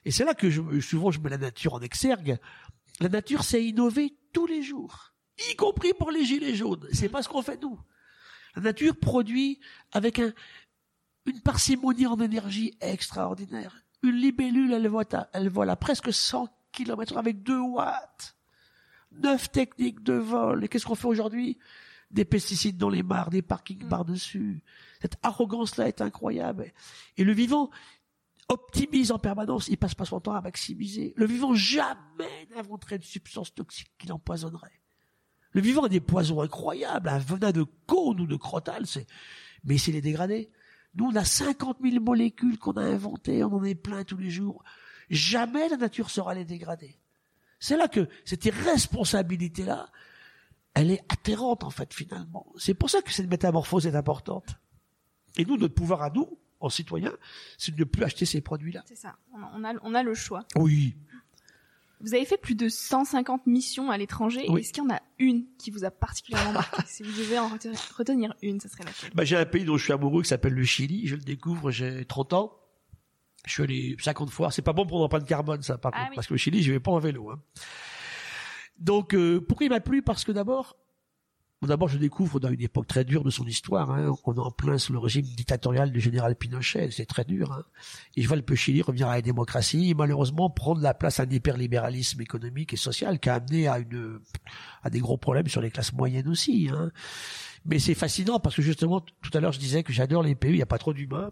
[0.05, 2.37] Et c'est là que je, souvent je mets la nature en exergue.
[3.01, 5.13] La nature sait innover tous les jours,
[5.51, 6.87] y compris pour les gilets jaunes.
[6.93, 7.79] C'est pas ce qu'on fait nous.
[8.55, 9.59] La nature produit
[9.91, 10.33] avec un,
[11.25, 13.75] une parcimonie en énergie extraordinaire.
[14.03, 18.35] Une libellule, elle vole à, elle vole à presque 100 km avec 2 watts.
[19.11, 20.63] Neuf techniques de vol.
[20.63, 21.57] Et qu'est-ce qu'on fait aujourd'hui?
[22.11, 24.63] Des pesticides dans les mares, des parkings par-dessus.
[25.01, 26.71] Cette arrogance-là est incroyable.
[27.17, 27.69] Et le vivant
[28.47, 31.13] optimise en permanence, il passe pas son temps à maximiser.
[31.15, 34.81] Le vivant jamais n'inventerait de substance toxique qui l'empoisonnerait.
[35.51, 39.07] Le vivant a des poisons incroyables, un venin de cône ou de crotal, c'est,
[39.63, 40.51] mais c'est les dégradés.
[40.95, 44.29] Nous, on a 50 000 molécules qu'on a inventées, on en est plein tous les
[44.31, 44.63] jours.
[45.09, 46.95] Jamais la nature saura les dégrader.
[47.59, 49.89] C'est là que cette irresponsabilité-là,
[50.73, 52.47] elle est atterrante, en fait, finalement.
[52.57, 54.55] C'est pour ça que cette métamorphose est importante.
[55.37, 57.13] Et nous, notre pouvoir à nous, en citoyens,
[57.57, 58.83] c'est de ne plus acheter ces produits-là.
[58.85, 59.15] C'est ça.
[59.33, 60.45] On a- on a, on a le choix.
[60.55, 60.95] Oui.
[62.01, 64.45] Vous avez fait plus de 150 missions à l'étranger.
[64.49, 64.61] Oui.
[64.61, 66.81] Est-ce qu'il y en a une qui vous a particulièrement marqué?
[66.87, 67.49] Si vous devez en
[67.97, 70.53] retenir, une, ce serait laquelle Bah, j'ai un pays dont je suis amoureux qui s'appelle
[70.53, 71.07] le Chili.
[71.07, 72.55] Je le découvre, j'ai 30 ans.
[73.45, 74.49] Je suis allé 50 fois.
[74.51, 76.09] C'est pas bon pour l'empreinte carbone, ça, par Ah contre.
[76.11, 76.15] oui.
[76.15, 77.31] Parce que le Chili, je vais pas en vélo.
[77.31, 77.41] Hein.
[78.77, 80.01] Donc, euh, pourquoi il m'a plu?
[80.01, 80.77] Parce que d'abord,
[81.61, 83.91] bon, d'abord, je découvre dans une époque très dure de son histoire.
[83.91, 86.89] Hein, on est en plein sous le régime dictatorial du général Pinochet.
[86.91, 87.51] C'est très dur.
[87.51, 87.63] Hein.
[88.15, 91.23] Et je vois le Chili revenir à la démocratie et malheureusement prendre la place à
[91.23, 94.19] un hyperlibéralisme économique et social qui a amené à une
[94.83, 96.69] à des gros problèmes sur les classes moyennes aussi.
[96.71, 96.91] Hein.
[97.65, 100.51] Mais c'est fascinant parce que justement, tout à l'heure, je disais que j'adore les pays
[100.51, 101.31] où il n'y a pas trop d'humains.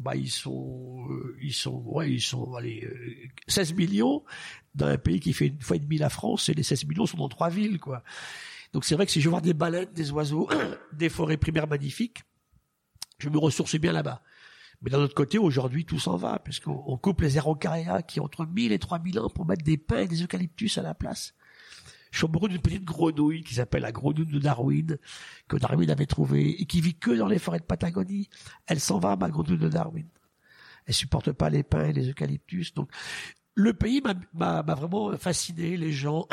[0.00, 3.14] Bah, ils sont, euh, ils sont, ouais, ils sont, allez, euh,
[3.46, 4.24] 16 millions
[4.74, 7.06] dans un pays qui fait une fois et demie la France, et les 16 millions
[7.06, 8.02] sont dans trois villes, quoi.
[8.74, 10.48] Donc c'est vrai que si je voir des baleines, des oiseaux,
[10.92, 12.24] des forêts primaires magnifiques,
[13.18, 14.20] je me ressource bien là-bas.
[14.82, 18.24] Mais d'un autre côté, aujourd'hui, tout s'en va, puisqu'on on coupe les aérocaria qui ont
[18.24, 21.34] entre 1000 et 3000 ans pour mettre des pins et des eucalyptus à la place.
[22.10, 24.98] Je suis amoureux d'une petite grenouille qui s'appelle la grenouille de Darwin,
[25.46, 28.28] que Darwin avait trouvée, et qui vit que dans les forêts de Patagonie.
[28.66, 30.08] Elle s'en va, ma grenouille de Darwin.
[30.86, 32.74] Elle supporte pas les pins et les eucalyptus.
[32.74, 32.90] Donc,
[33.54, 36.26] le pays m'a vraiment fasciné, les gens,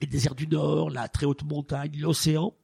[0.00, 2.54] les déserts du Nord, la très haute montagne, l'océan.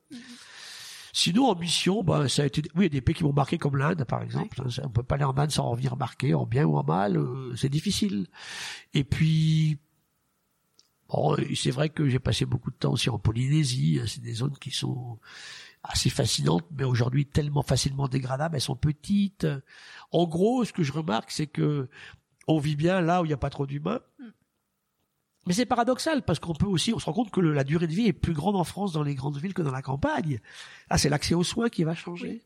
[1.13, 3.33] Sinon, en mission, ben, ça a été, oui, il y a des pays qui m'ont
[3.33, 4.61] marqué comme l'Inde, par exemple.
[4.61, 7.17] On On peut pas aller en Inde sans revenir marqué, en bien ou en mal,
[7.17, 8.27] euh, c'est difficile.
[8.95, 9.79] Et puis,
[11.09, 14.01] bon, c'est vrai que j'ai passé beaucoup de temps aussi en Polynésie.
[14.07, 15.21] C'est des zones qui sont
[15.85, 18.57] assez fascinantes, mais aujourd'hui tellement facilement dégradables.
[18.57, 19.47] Elles sont petites.
[20.11, 21.89] En gros, ce que je remarque, c'est que
[22.49, 24.01] on vit bien là où il n'y a pas trop d'humains.
[24.19, 24.25] Mm.
[25.47, 27.87] Mais c'est paradoxal parce qu'on peut aussi, on se rend compte que le- la durée
[27.87, 30.41] de vie est plus grande en France dans les grandes villes que dans la campagne.
[30.91, 32.43] Ah, c'est l'accès aux soins qui va changer.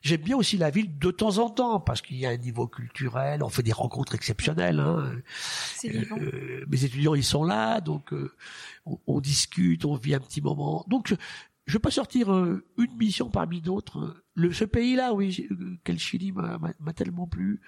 [0.00, 2.68] J'aime bien aussi la ville de temps en temps parce qu'il y a un niveau
[2.68, 4.78] culturel, on fait des rencontres exceptionnelles.
[4.78, 5.12] Hein.
[5.82, 6.16] Vivant.
[6.20, 8.32] Euh, mes étudiants ils sont là, donc euh,
[8.86, 10.84] on, on discute, on vit un petit moment.
[10.86, 11.14] Donc
[11.66, 14.22] je, pas sortir euh, une mission parmi d'autres.
[14.34, 17.60] Le, ce pays-là, oui, euh, quel Chili m'a tellement plu.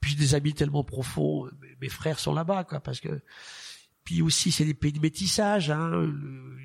[0.00, 1.44] Puis des amis tellement profonds.
[1.60, 3.20] Mes, mes frères sont là-bas, quoi, parce que.
[4.04, 5.70] Puis aussi, c'est des pays de métissage.
[5.70, 6.56] Hein, le,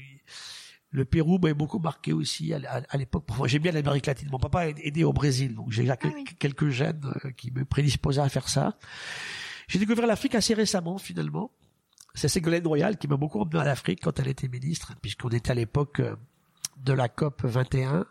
[0.91, 3.25] le Pérou m'a beaucoup marqué aussi à, à- à l'époque.
[3.45, 4.29] J'aime bien l'Amérique latine.
[4.31, 6.23] Mon papa est né au Brésil, donc j'ai Ah quel- oui.
[6.39, 8.77] quelques gènes euh, qui me prédisposaient à faire ça.
[9.67, 11.51] J'ai découvert l'Afrique assez récemment, finalement.
[12.13, 15.51] C'est Ségolène Royal qui m'a beaucoup emmené à l'Afrique quand elle était ministre, puisqu'on était
[15.51, 16.15] à l'époque euh,
[16.77, 18.05] de la COP 21.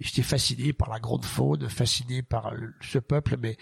[0.00, 3.58] Et J'étais fasciné par la grande faune, fasciné par le- ce peuple, mais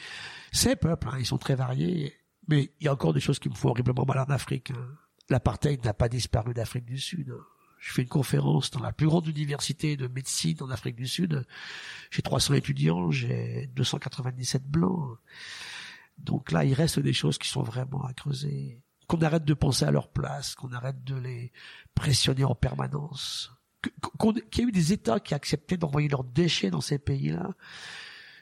[0.52, 2.14] ces peuples, hein, ils sont très variés.
[2.48, 4.70] Mais il y a encore des choses qui me font horriblement mal en Afrique.
[4.72, 4.88] hein.
[5.28, 7.30] L'apartheid n'a pas disparu d'Afrique du Sud.
[7.30, 7.44] hein.
[7.78, 11.46] Je fais une conférence dans la plus grande université de médecine en Afrique du Sud.
[12.10, 15.16] J'ai 300 étudiants, j'ai 297 blancs.
[16.18, 18.82] Donc là, il reste des choses qui sont vraiment à creuser.
[19.06, 21.52] Qu'on arrête de penser à leur place, qu'on arrête de les
[21.94, 23.50] pressionner en permanence.
[24.20, 27.54] Qu'il y ait eu des États qui acceptaient d'envoyer leurs déchets dans ces pays-là.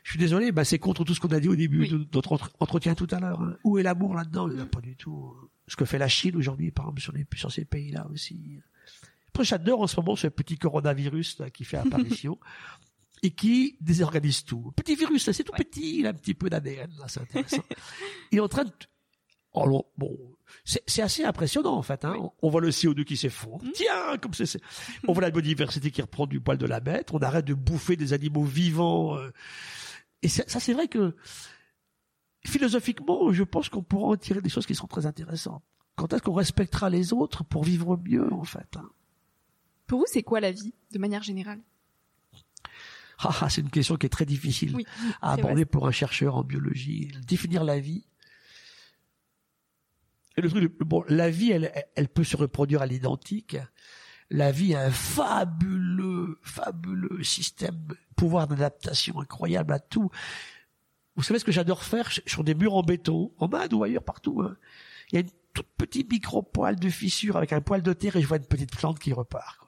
[0.09, 1.91] Je suis désolé, bah c'est contre tout ce qu'on a dit au début Oui.
[1.91, 3.43] de notre entre- entretien tout à l'heure.
[3.43, 3.59] hein.
[3.63, 4.49] Où est l'amour là-dedans?
[4.49, 5.37] Il n'y a pas du tout.
[5.67, 8.59] Ce que fait la Chine aujourd'hui, par exemple, sur, les, sur ces pays-là aussi.
[9.29, 12.39] Après, j'adore en ce moment ce petit coronavirus là, qui fait apparition
[13.23, 14.73] et qui désorganise tout.
[14.77, 15.59] Petit virus, là, c'est tout Ouais.
[15.63, 17.63] petit, il a un petit peu d'ADN, là, c'est intéressant.
[18.33, 18.73] il est en train de...
[19.53, 20.17] Oh, bon,
[20.65, 22.07] c'est assez impressionnant en fait.
[22.07, 22.15] Hein.
[22.19, 23.63] On- On voit le CO2 qui s'effondre.
[23.75, 24.61] Tiens, comme c'est, c'est-
[25.07, 27.11] on voit la biodiversité qui reprend du poil de la bête.
[27.13, 29.19] On arrête de bouffer des animaux vivants.
[29.19, 29.31] euh.
[30.23, 31.15] Et ça, ça, c'est vrai que
[32.45, 35.63] philosophiquement, je pense qu'on pourra en tirer des choses qui sont très intéressantes.
[35.97, 38.89] Quand est-ce qu'on respectera les autres pour vivre mieux en fait hein?
[39.87, 41.61] Pour vous, c'est quoi la vie, de manière générale?
[43.21, 44.85] Ah, ah, c'est une question qui est très difficile Oui,
[45.23, 47.11] à aborder pour un chercheur en biologie.
[47.27, 48.05] Définir la vie.
[50.37, 53.57] Et le truc, bon, la vie, elle- elle peut se reproduire à l'identique.
[54.31, 57.79] La vie a un fabuleux, fabuleux système,
[58.17, 60.11] pouvoir d'adaptation incroyable à tout.
[61.17, 64.05] Vous savez ce que j'adore faire sur des murs en béton, en Inde ou ailleurs,
[64.05, 64.43] partout.
[64.43, 64.57] hein.
[65.11, 68.23] Il y a une toute petite micro-poil de fissure avec un poil de terre et
[68.23, 69.59] je vois une petite plante qui repart.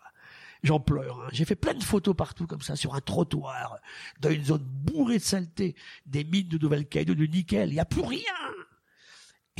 [0.62, 1.18] J'en pleure.
[1.23, 1.29] hein.
[1.33, 3.79] J'ai fait plein de photos partout comme ça, sur un trottoir,
[4.20, 7.70] dans une zone bourrée de saleté, des mines de Nouvelle-Calédonie, de nickel.
[7.70, 8.20] Il n'y a plus rien.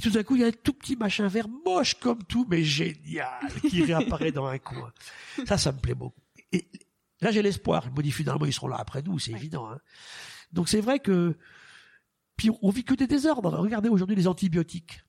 [0.01, 2.47] Et tout d'un coup, il y a un tout petit machin vert, moche comme tout,
[2.49, 4.91] mais génial, qui réapparaît dans un coin.
[5.45, 6.23] Ça, ça me plaît beaucoup.
[6.53, 6.65] Et
[7.21, 7.85] là, j'ai l'espoir.
[7.85, 9.69] Je me dis, finalement, ils seront là après nous, c'est évident.
[9.71, 9.79] hein.
[10.53, 11.37] Donc, c'est vrai que...
[12.39, 13.53] Puis, on vit que des désordres.
[13.59, 15.03] Regardez aujourd'hui les antibiotiques.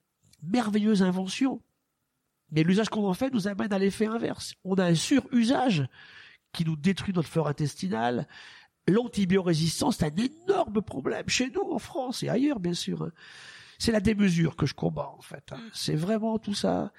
[0.43, 1.62] Merveilleuse invention.
[2.51, 4.56] Mais l'usage qu'on en fait nous amène à l'effet inverse.
[4.65, 5.88] On a un surusage
[6.51, 8.27] qui nous détruit notre flore intestinale.
[8.89, 13.10] L'antibiorésistance, c'est un énorme problème chez nous, en France et ailleurs, bien sûr.
[13.82, 15.52] C'est la démesure que je combats, en fait.
[15.52, 15.60] hein.
[15.74, 16.91] C'est vraiment tout ça.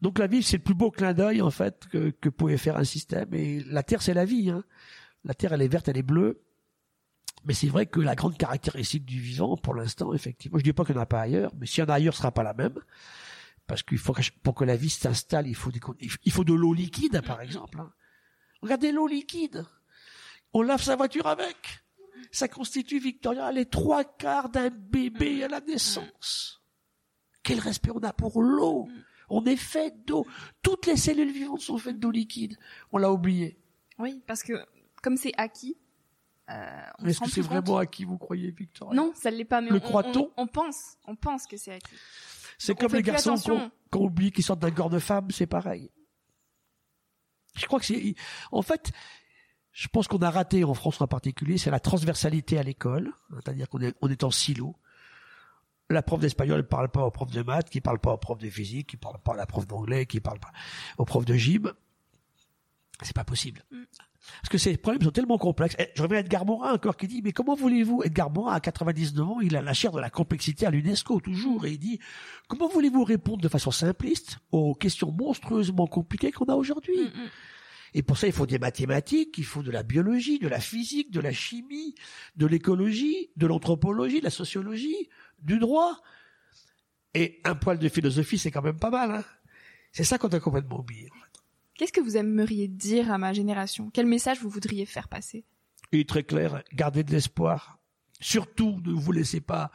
[0.00, 2.76] Donc la vie, c'est le plus beau clin d'œil, en fait, que, que pouvait faire
[2.78, 3.32] un système.
[3.34, 4.48] Et la Terre, c'est la vie.
[4.50, 4.64] hein.
[5.24, 6.42] La Terre, elle est verte, elle est bleue.
[7.44, 10.84] Mais c'est vrai que la grande caractéristique du vivant, pour l'instant, effectivement, je dis pas
[10.84, 12.42] qu'il n'y en a pas ailleurs, mais s'il y en a ailleurs, ce sera pas
[12.42, 12.78] la même.
[13.66, 15.80] Parce qu'il faut que, pour que la vie s'installe, il faut des,
[16.24, 17.78] il faut de l'eau liquide, par exemple.
[17.80, 17.92] hein.
[18.62, 19.64] Regardez l'eau liquide.
[20.54, 21.84] On lave sa voiture avec.
[22.30, 26.62] Ça constitue, Victoria, les trois quarts d'un bébé à la naissance.
[27.42, 28.88] Quel respect on a pour l'eau.
[29.28, 30.26] On est fait d'eau.
[30.62, 32.56] Toutes les cellules vivantes sont faites d'eau liquide.
[32.92, 33.58] On l'a oublié.
[33.98, 34.52] Oui, parce que
[35.02, 35.76] comme c'est acquis,
[36.50, 38.94] euh, on Est-ce que c'est vraiment à qui vous croyez, Victoria?
[38.94, 41.56] Non, ça ne l'est pas, mais Le on, croit-on on, on pense, on pense que
[41.56, 41.96] c'est acquis.
[42.58, 45.46] C'est Donc, comme les garçons qu'on qu'on oublie qu'ils sortent d'un corps de femme, c'est
[45.46, 45.90] pareil.
[47.56, 48.14] Je crois que c'est,
[48.52, 48.92] en fait,
[49.76, 53.68] je pense qu'on a raté en France en particulier, c'est la transversalité à l'école, c'est-à-dire
[53.68, 54.74] qu'on est, on est en silo.
[55.90, 58.38] La prof d'espagnol ne parle pas au prof de maths, qui parle pas au prof
[58.38, 60.50] de physique, qui parle pas à la prof d'anglais, qui parle pas
[60.96, 61.74] au prof de gym.
[63.02, 63.64] C'est pas possible.
[64.40, 65.76] Parce que ces problèmes sont tellement complexes.
[65.78, 68.60] Eh, Je reviens à Edgar Morin encore qui dit, mais comment voulez-vous, Edgar Morin à
[68.60, 72.00] 99 ans, il a la chair de la complexité à l'UNESCO toujours, et il dit,
[72.48, 76.96] comment voulez-vous répondre de façon simpliste aux questions monstrueusement compliquées qu'on a aujourd'hui?
[76.98, 77.28] Mm, mm.
[77.96, 81.10] Et pour ça, il faut des mathématiques, il faut de la biologie, de la physique,
[81.10, 81.94] de la chimie,
[82.36, 86.02] de l'écologie, de l'anthropologie, de la sociologie, du droit.
[87.14, 89.10] Et un poil de philosophie, c'est quand même pas mal.
[89.12, 89.24] Hein
[89.92, 91.08] c'est ça qu'on a complètement oublié.
[91.72, 93.88] Qu'est-ce que vous aimeriez dire à ma génération?
[93.90, 95.46] Quel message vous voudriez faire passer?
[95.90, 97.78] Il est très clair, gardez de l'espoir.
[98.20, 99.70] Surtout, ne vous laissez pas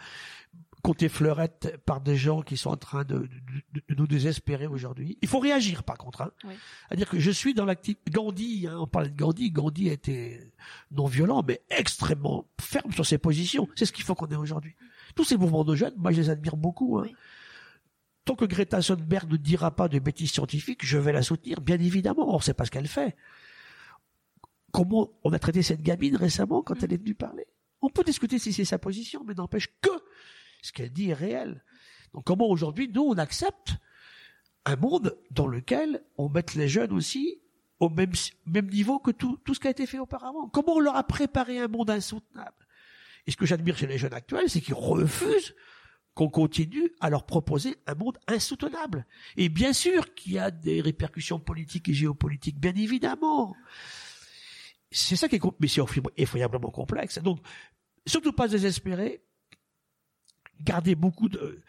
[0.82, 3.30] compter fleurette par des gens qui sont en train de,
[3.90, 5.18] nous désespérer aujourd'hui.
[5.22, 6.22] Il faut réagir, par contre.
[6.22, 6.32] Hein.
[6.44, 6.54] Oui.
[6.90, 8.12] À dire que je suis dans l'activité.
[8.12, 9.52] Gandhi, hein, on parlait de Gandhi.
[9.52, 10.52] Gandhi était
[10.92, 13.68] non violent, mais extrêmement ferme sur ses positions.
[13.76, 14.76] C'est ce qu'il faut qu'on ait aujourd'hui.
[15.16, 17.00] Tous ces mouvements de jeunes, moi, je les admire beaucoup.
[17.00, 17.08] Hein.
[18.26, 21.80] Tant que Greta Thunberg ne dira pas de bêtises scientifiques, je vais la soutenir, bien
[21.80, 22.34] évidemment.
[22.34, 23.16] Or, c'est pas ce qu'elle fait.
[24.72, 27.46] Comment on a traité cette gamine récemment quand elle est venue parler?
[27.82, 29.90] On peut discuter si c'est sa position, mais n'empêche que
[30.62, 31.64] ce qu'elle dit est réel.
[32.14, 33.76] Donc comment aujourd'hui, nous, on accepte
[34.66, 37.40] un monde dans lequel on met les jeunes aussi
[37.80, 38.12] au même,
[38.46, 40.48] même niveau que tout, tout ce qui a été fait auparavant?
[40.50, 42.68] Comment on leur a préparé un monde insoutenable?
[43.28, 45.56] Et ce que j'admire chez les jeunes actuels, c'est qu'ils refusent
[46.14, 49.06] qu'on continue à leur proposer un monde insoutenable.
[49.38, 53.56] Et bien sûr qu'il y a des répercussions politiques et géopolitiques, bien évidemment.
[54.92, 55.82] C'est ça qui est, mais c'est
[56.18, 57.20] effroyablement complexe.
[57.20, 57.40] Donc,
[58.06, 59.24] surtout pas désespérer,
[60.64, 61.62] garder beaucoup de,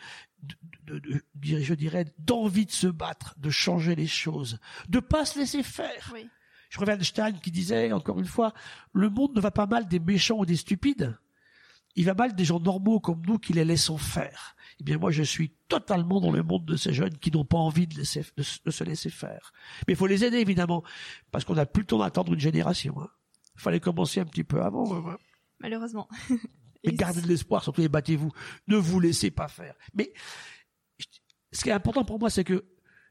[0.84, 5.38] de, de, je dirais, d'envie de se battre, de changer les choses, de pas se
[5.38, 6.10] laisser faire.
[6.14, 6.28] Oui.
[6.72, 8.54] Je reviens de Stein qui disait, encore une fois,
[8.94, 11.18] le monde ne va pas mal des méchants ou des stupides.
[11.96, 14.56] Il va mal des gens normaux comme nous qui les laissons faire.
[14.80, 17.58] Eh bien, moi, je suis totalement dans le monde de ces jeunes qui n'ont pas
[17.58, 19.52] envie de, laisser, de, se laisser faire.
[19.86, 20.82] Mais il faut les aider, évidemment,
[21.30, 22.98] parce qu'on n'a plus le temps d'attendre une génération.
[23.02, 23.10] Hein.
[23.56, 25.10] Il fallait commencer un petit peu avant.
[25.10, 25.18] Hein.
[25.60, 26.08] Malheureusement.
[26.84, 28.32] Mais gardez de l'espoir, surtout et battez-vous.
[28.68, 29.74] Ne vous laissez pas faire.
[29.94, 30.12] Mais
[31.52, 32.64] ce qui est important pour moi, c'est que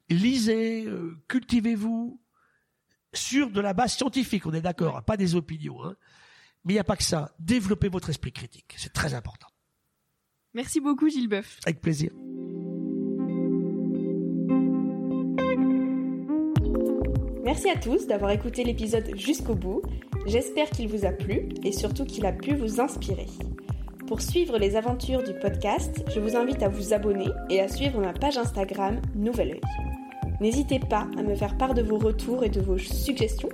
[0.09, 2.19] lisez, euh, cultivez-vous
[3.13, 5.83] sur de la base scientifique, on est d'accord, pas des opinions.
[5.83, 5.95] Hein.
[6.63, 7.33] Mais il n'y a pas que ça.
[7.39, 8.75] Développez votre esprit critique.
[8.77, 9.47] C'est très important.
[10.53, 11.59] Merci beaucoup, Gilles Boeuf.
[11.65, 12.11] Avec plaisir.
[17.43, 19.81] Merci à tous d'avoir écouté l'épisode jusqu'au bout.
[20.27, 23.27] J'espère qu'il vous a plu et surtout qu'il a pu vous inspirer.
[24.07, 27.99] Pour suivre les aventures du podcast, je vous invite à vous abonner et à suivre
[27.99, 29.61] ma page Instagram Nouvel Oeil.
[30.39, 33.49] N'hésitez pas à me faire part de vos retours et de vos suggestions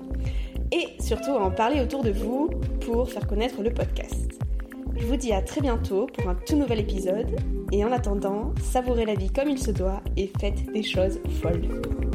[0.71, 2.49] et surtout à en parler autour de vous
[2.81, 4.39] pour faire connaître le podcast.
[4.97, 7.39] Je vous dis à très bientôt pour un tout nouvel épisode
[7.71, 12.06] et en attendant, savourez la vie comme il se doit et faites des choses folles.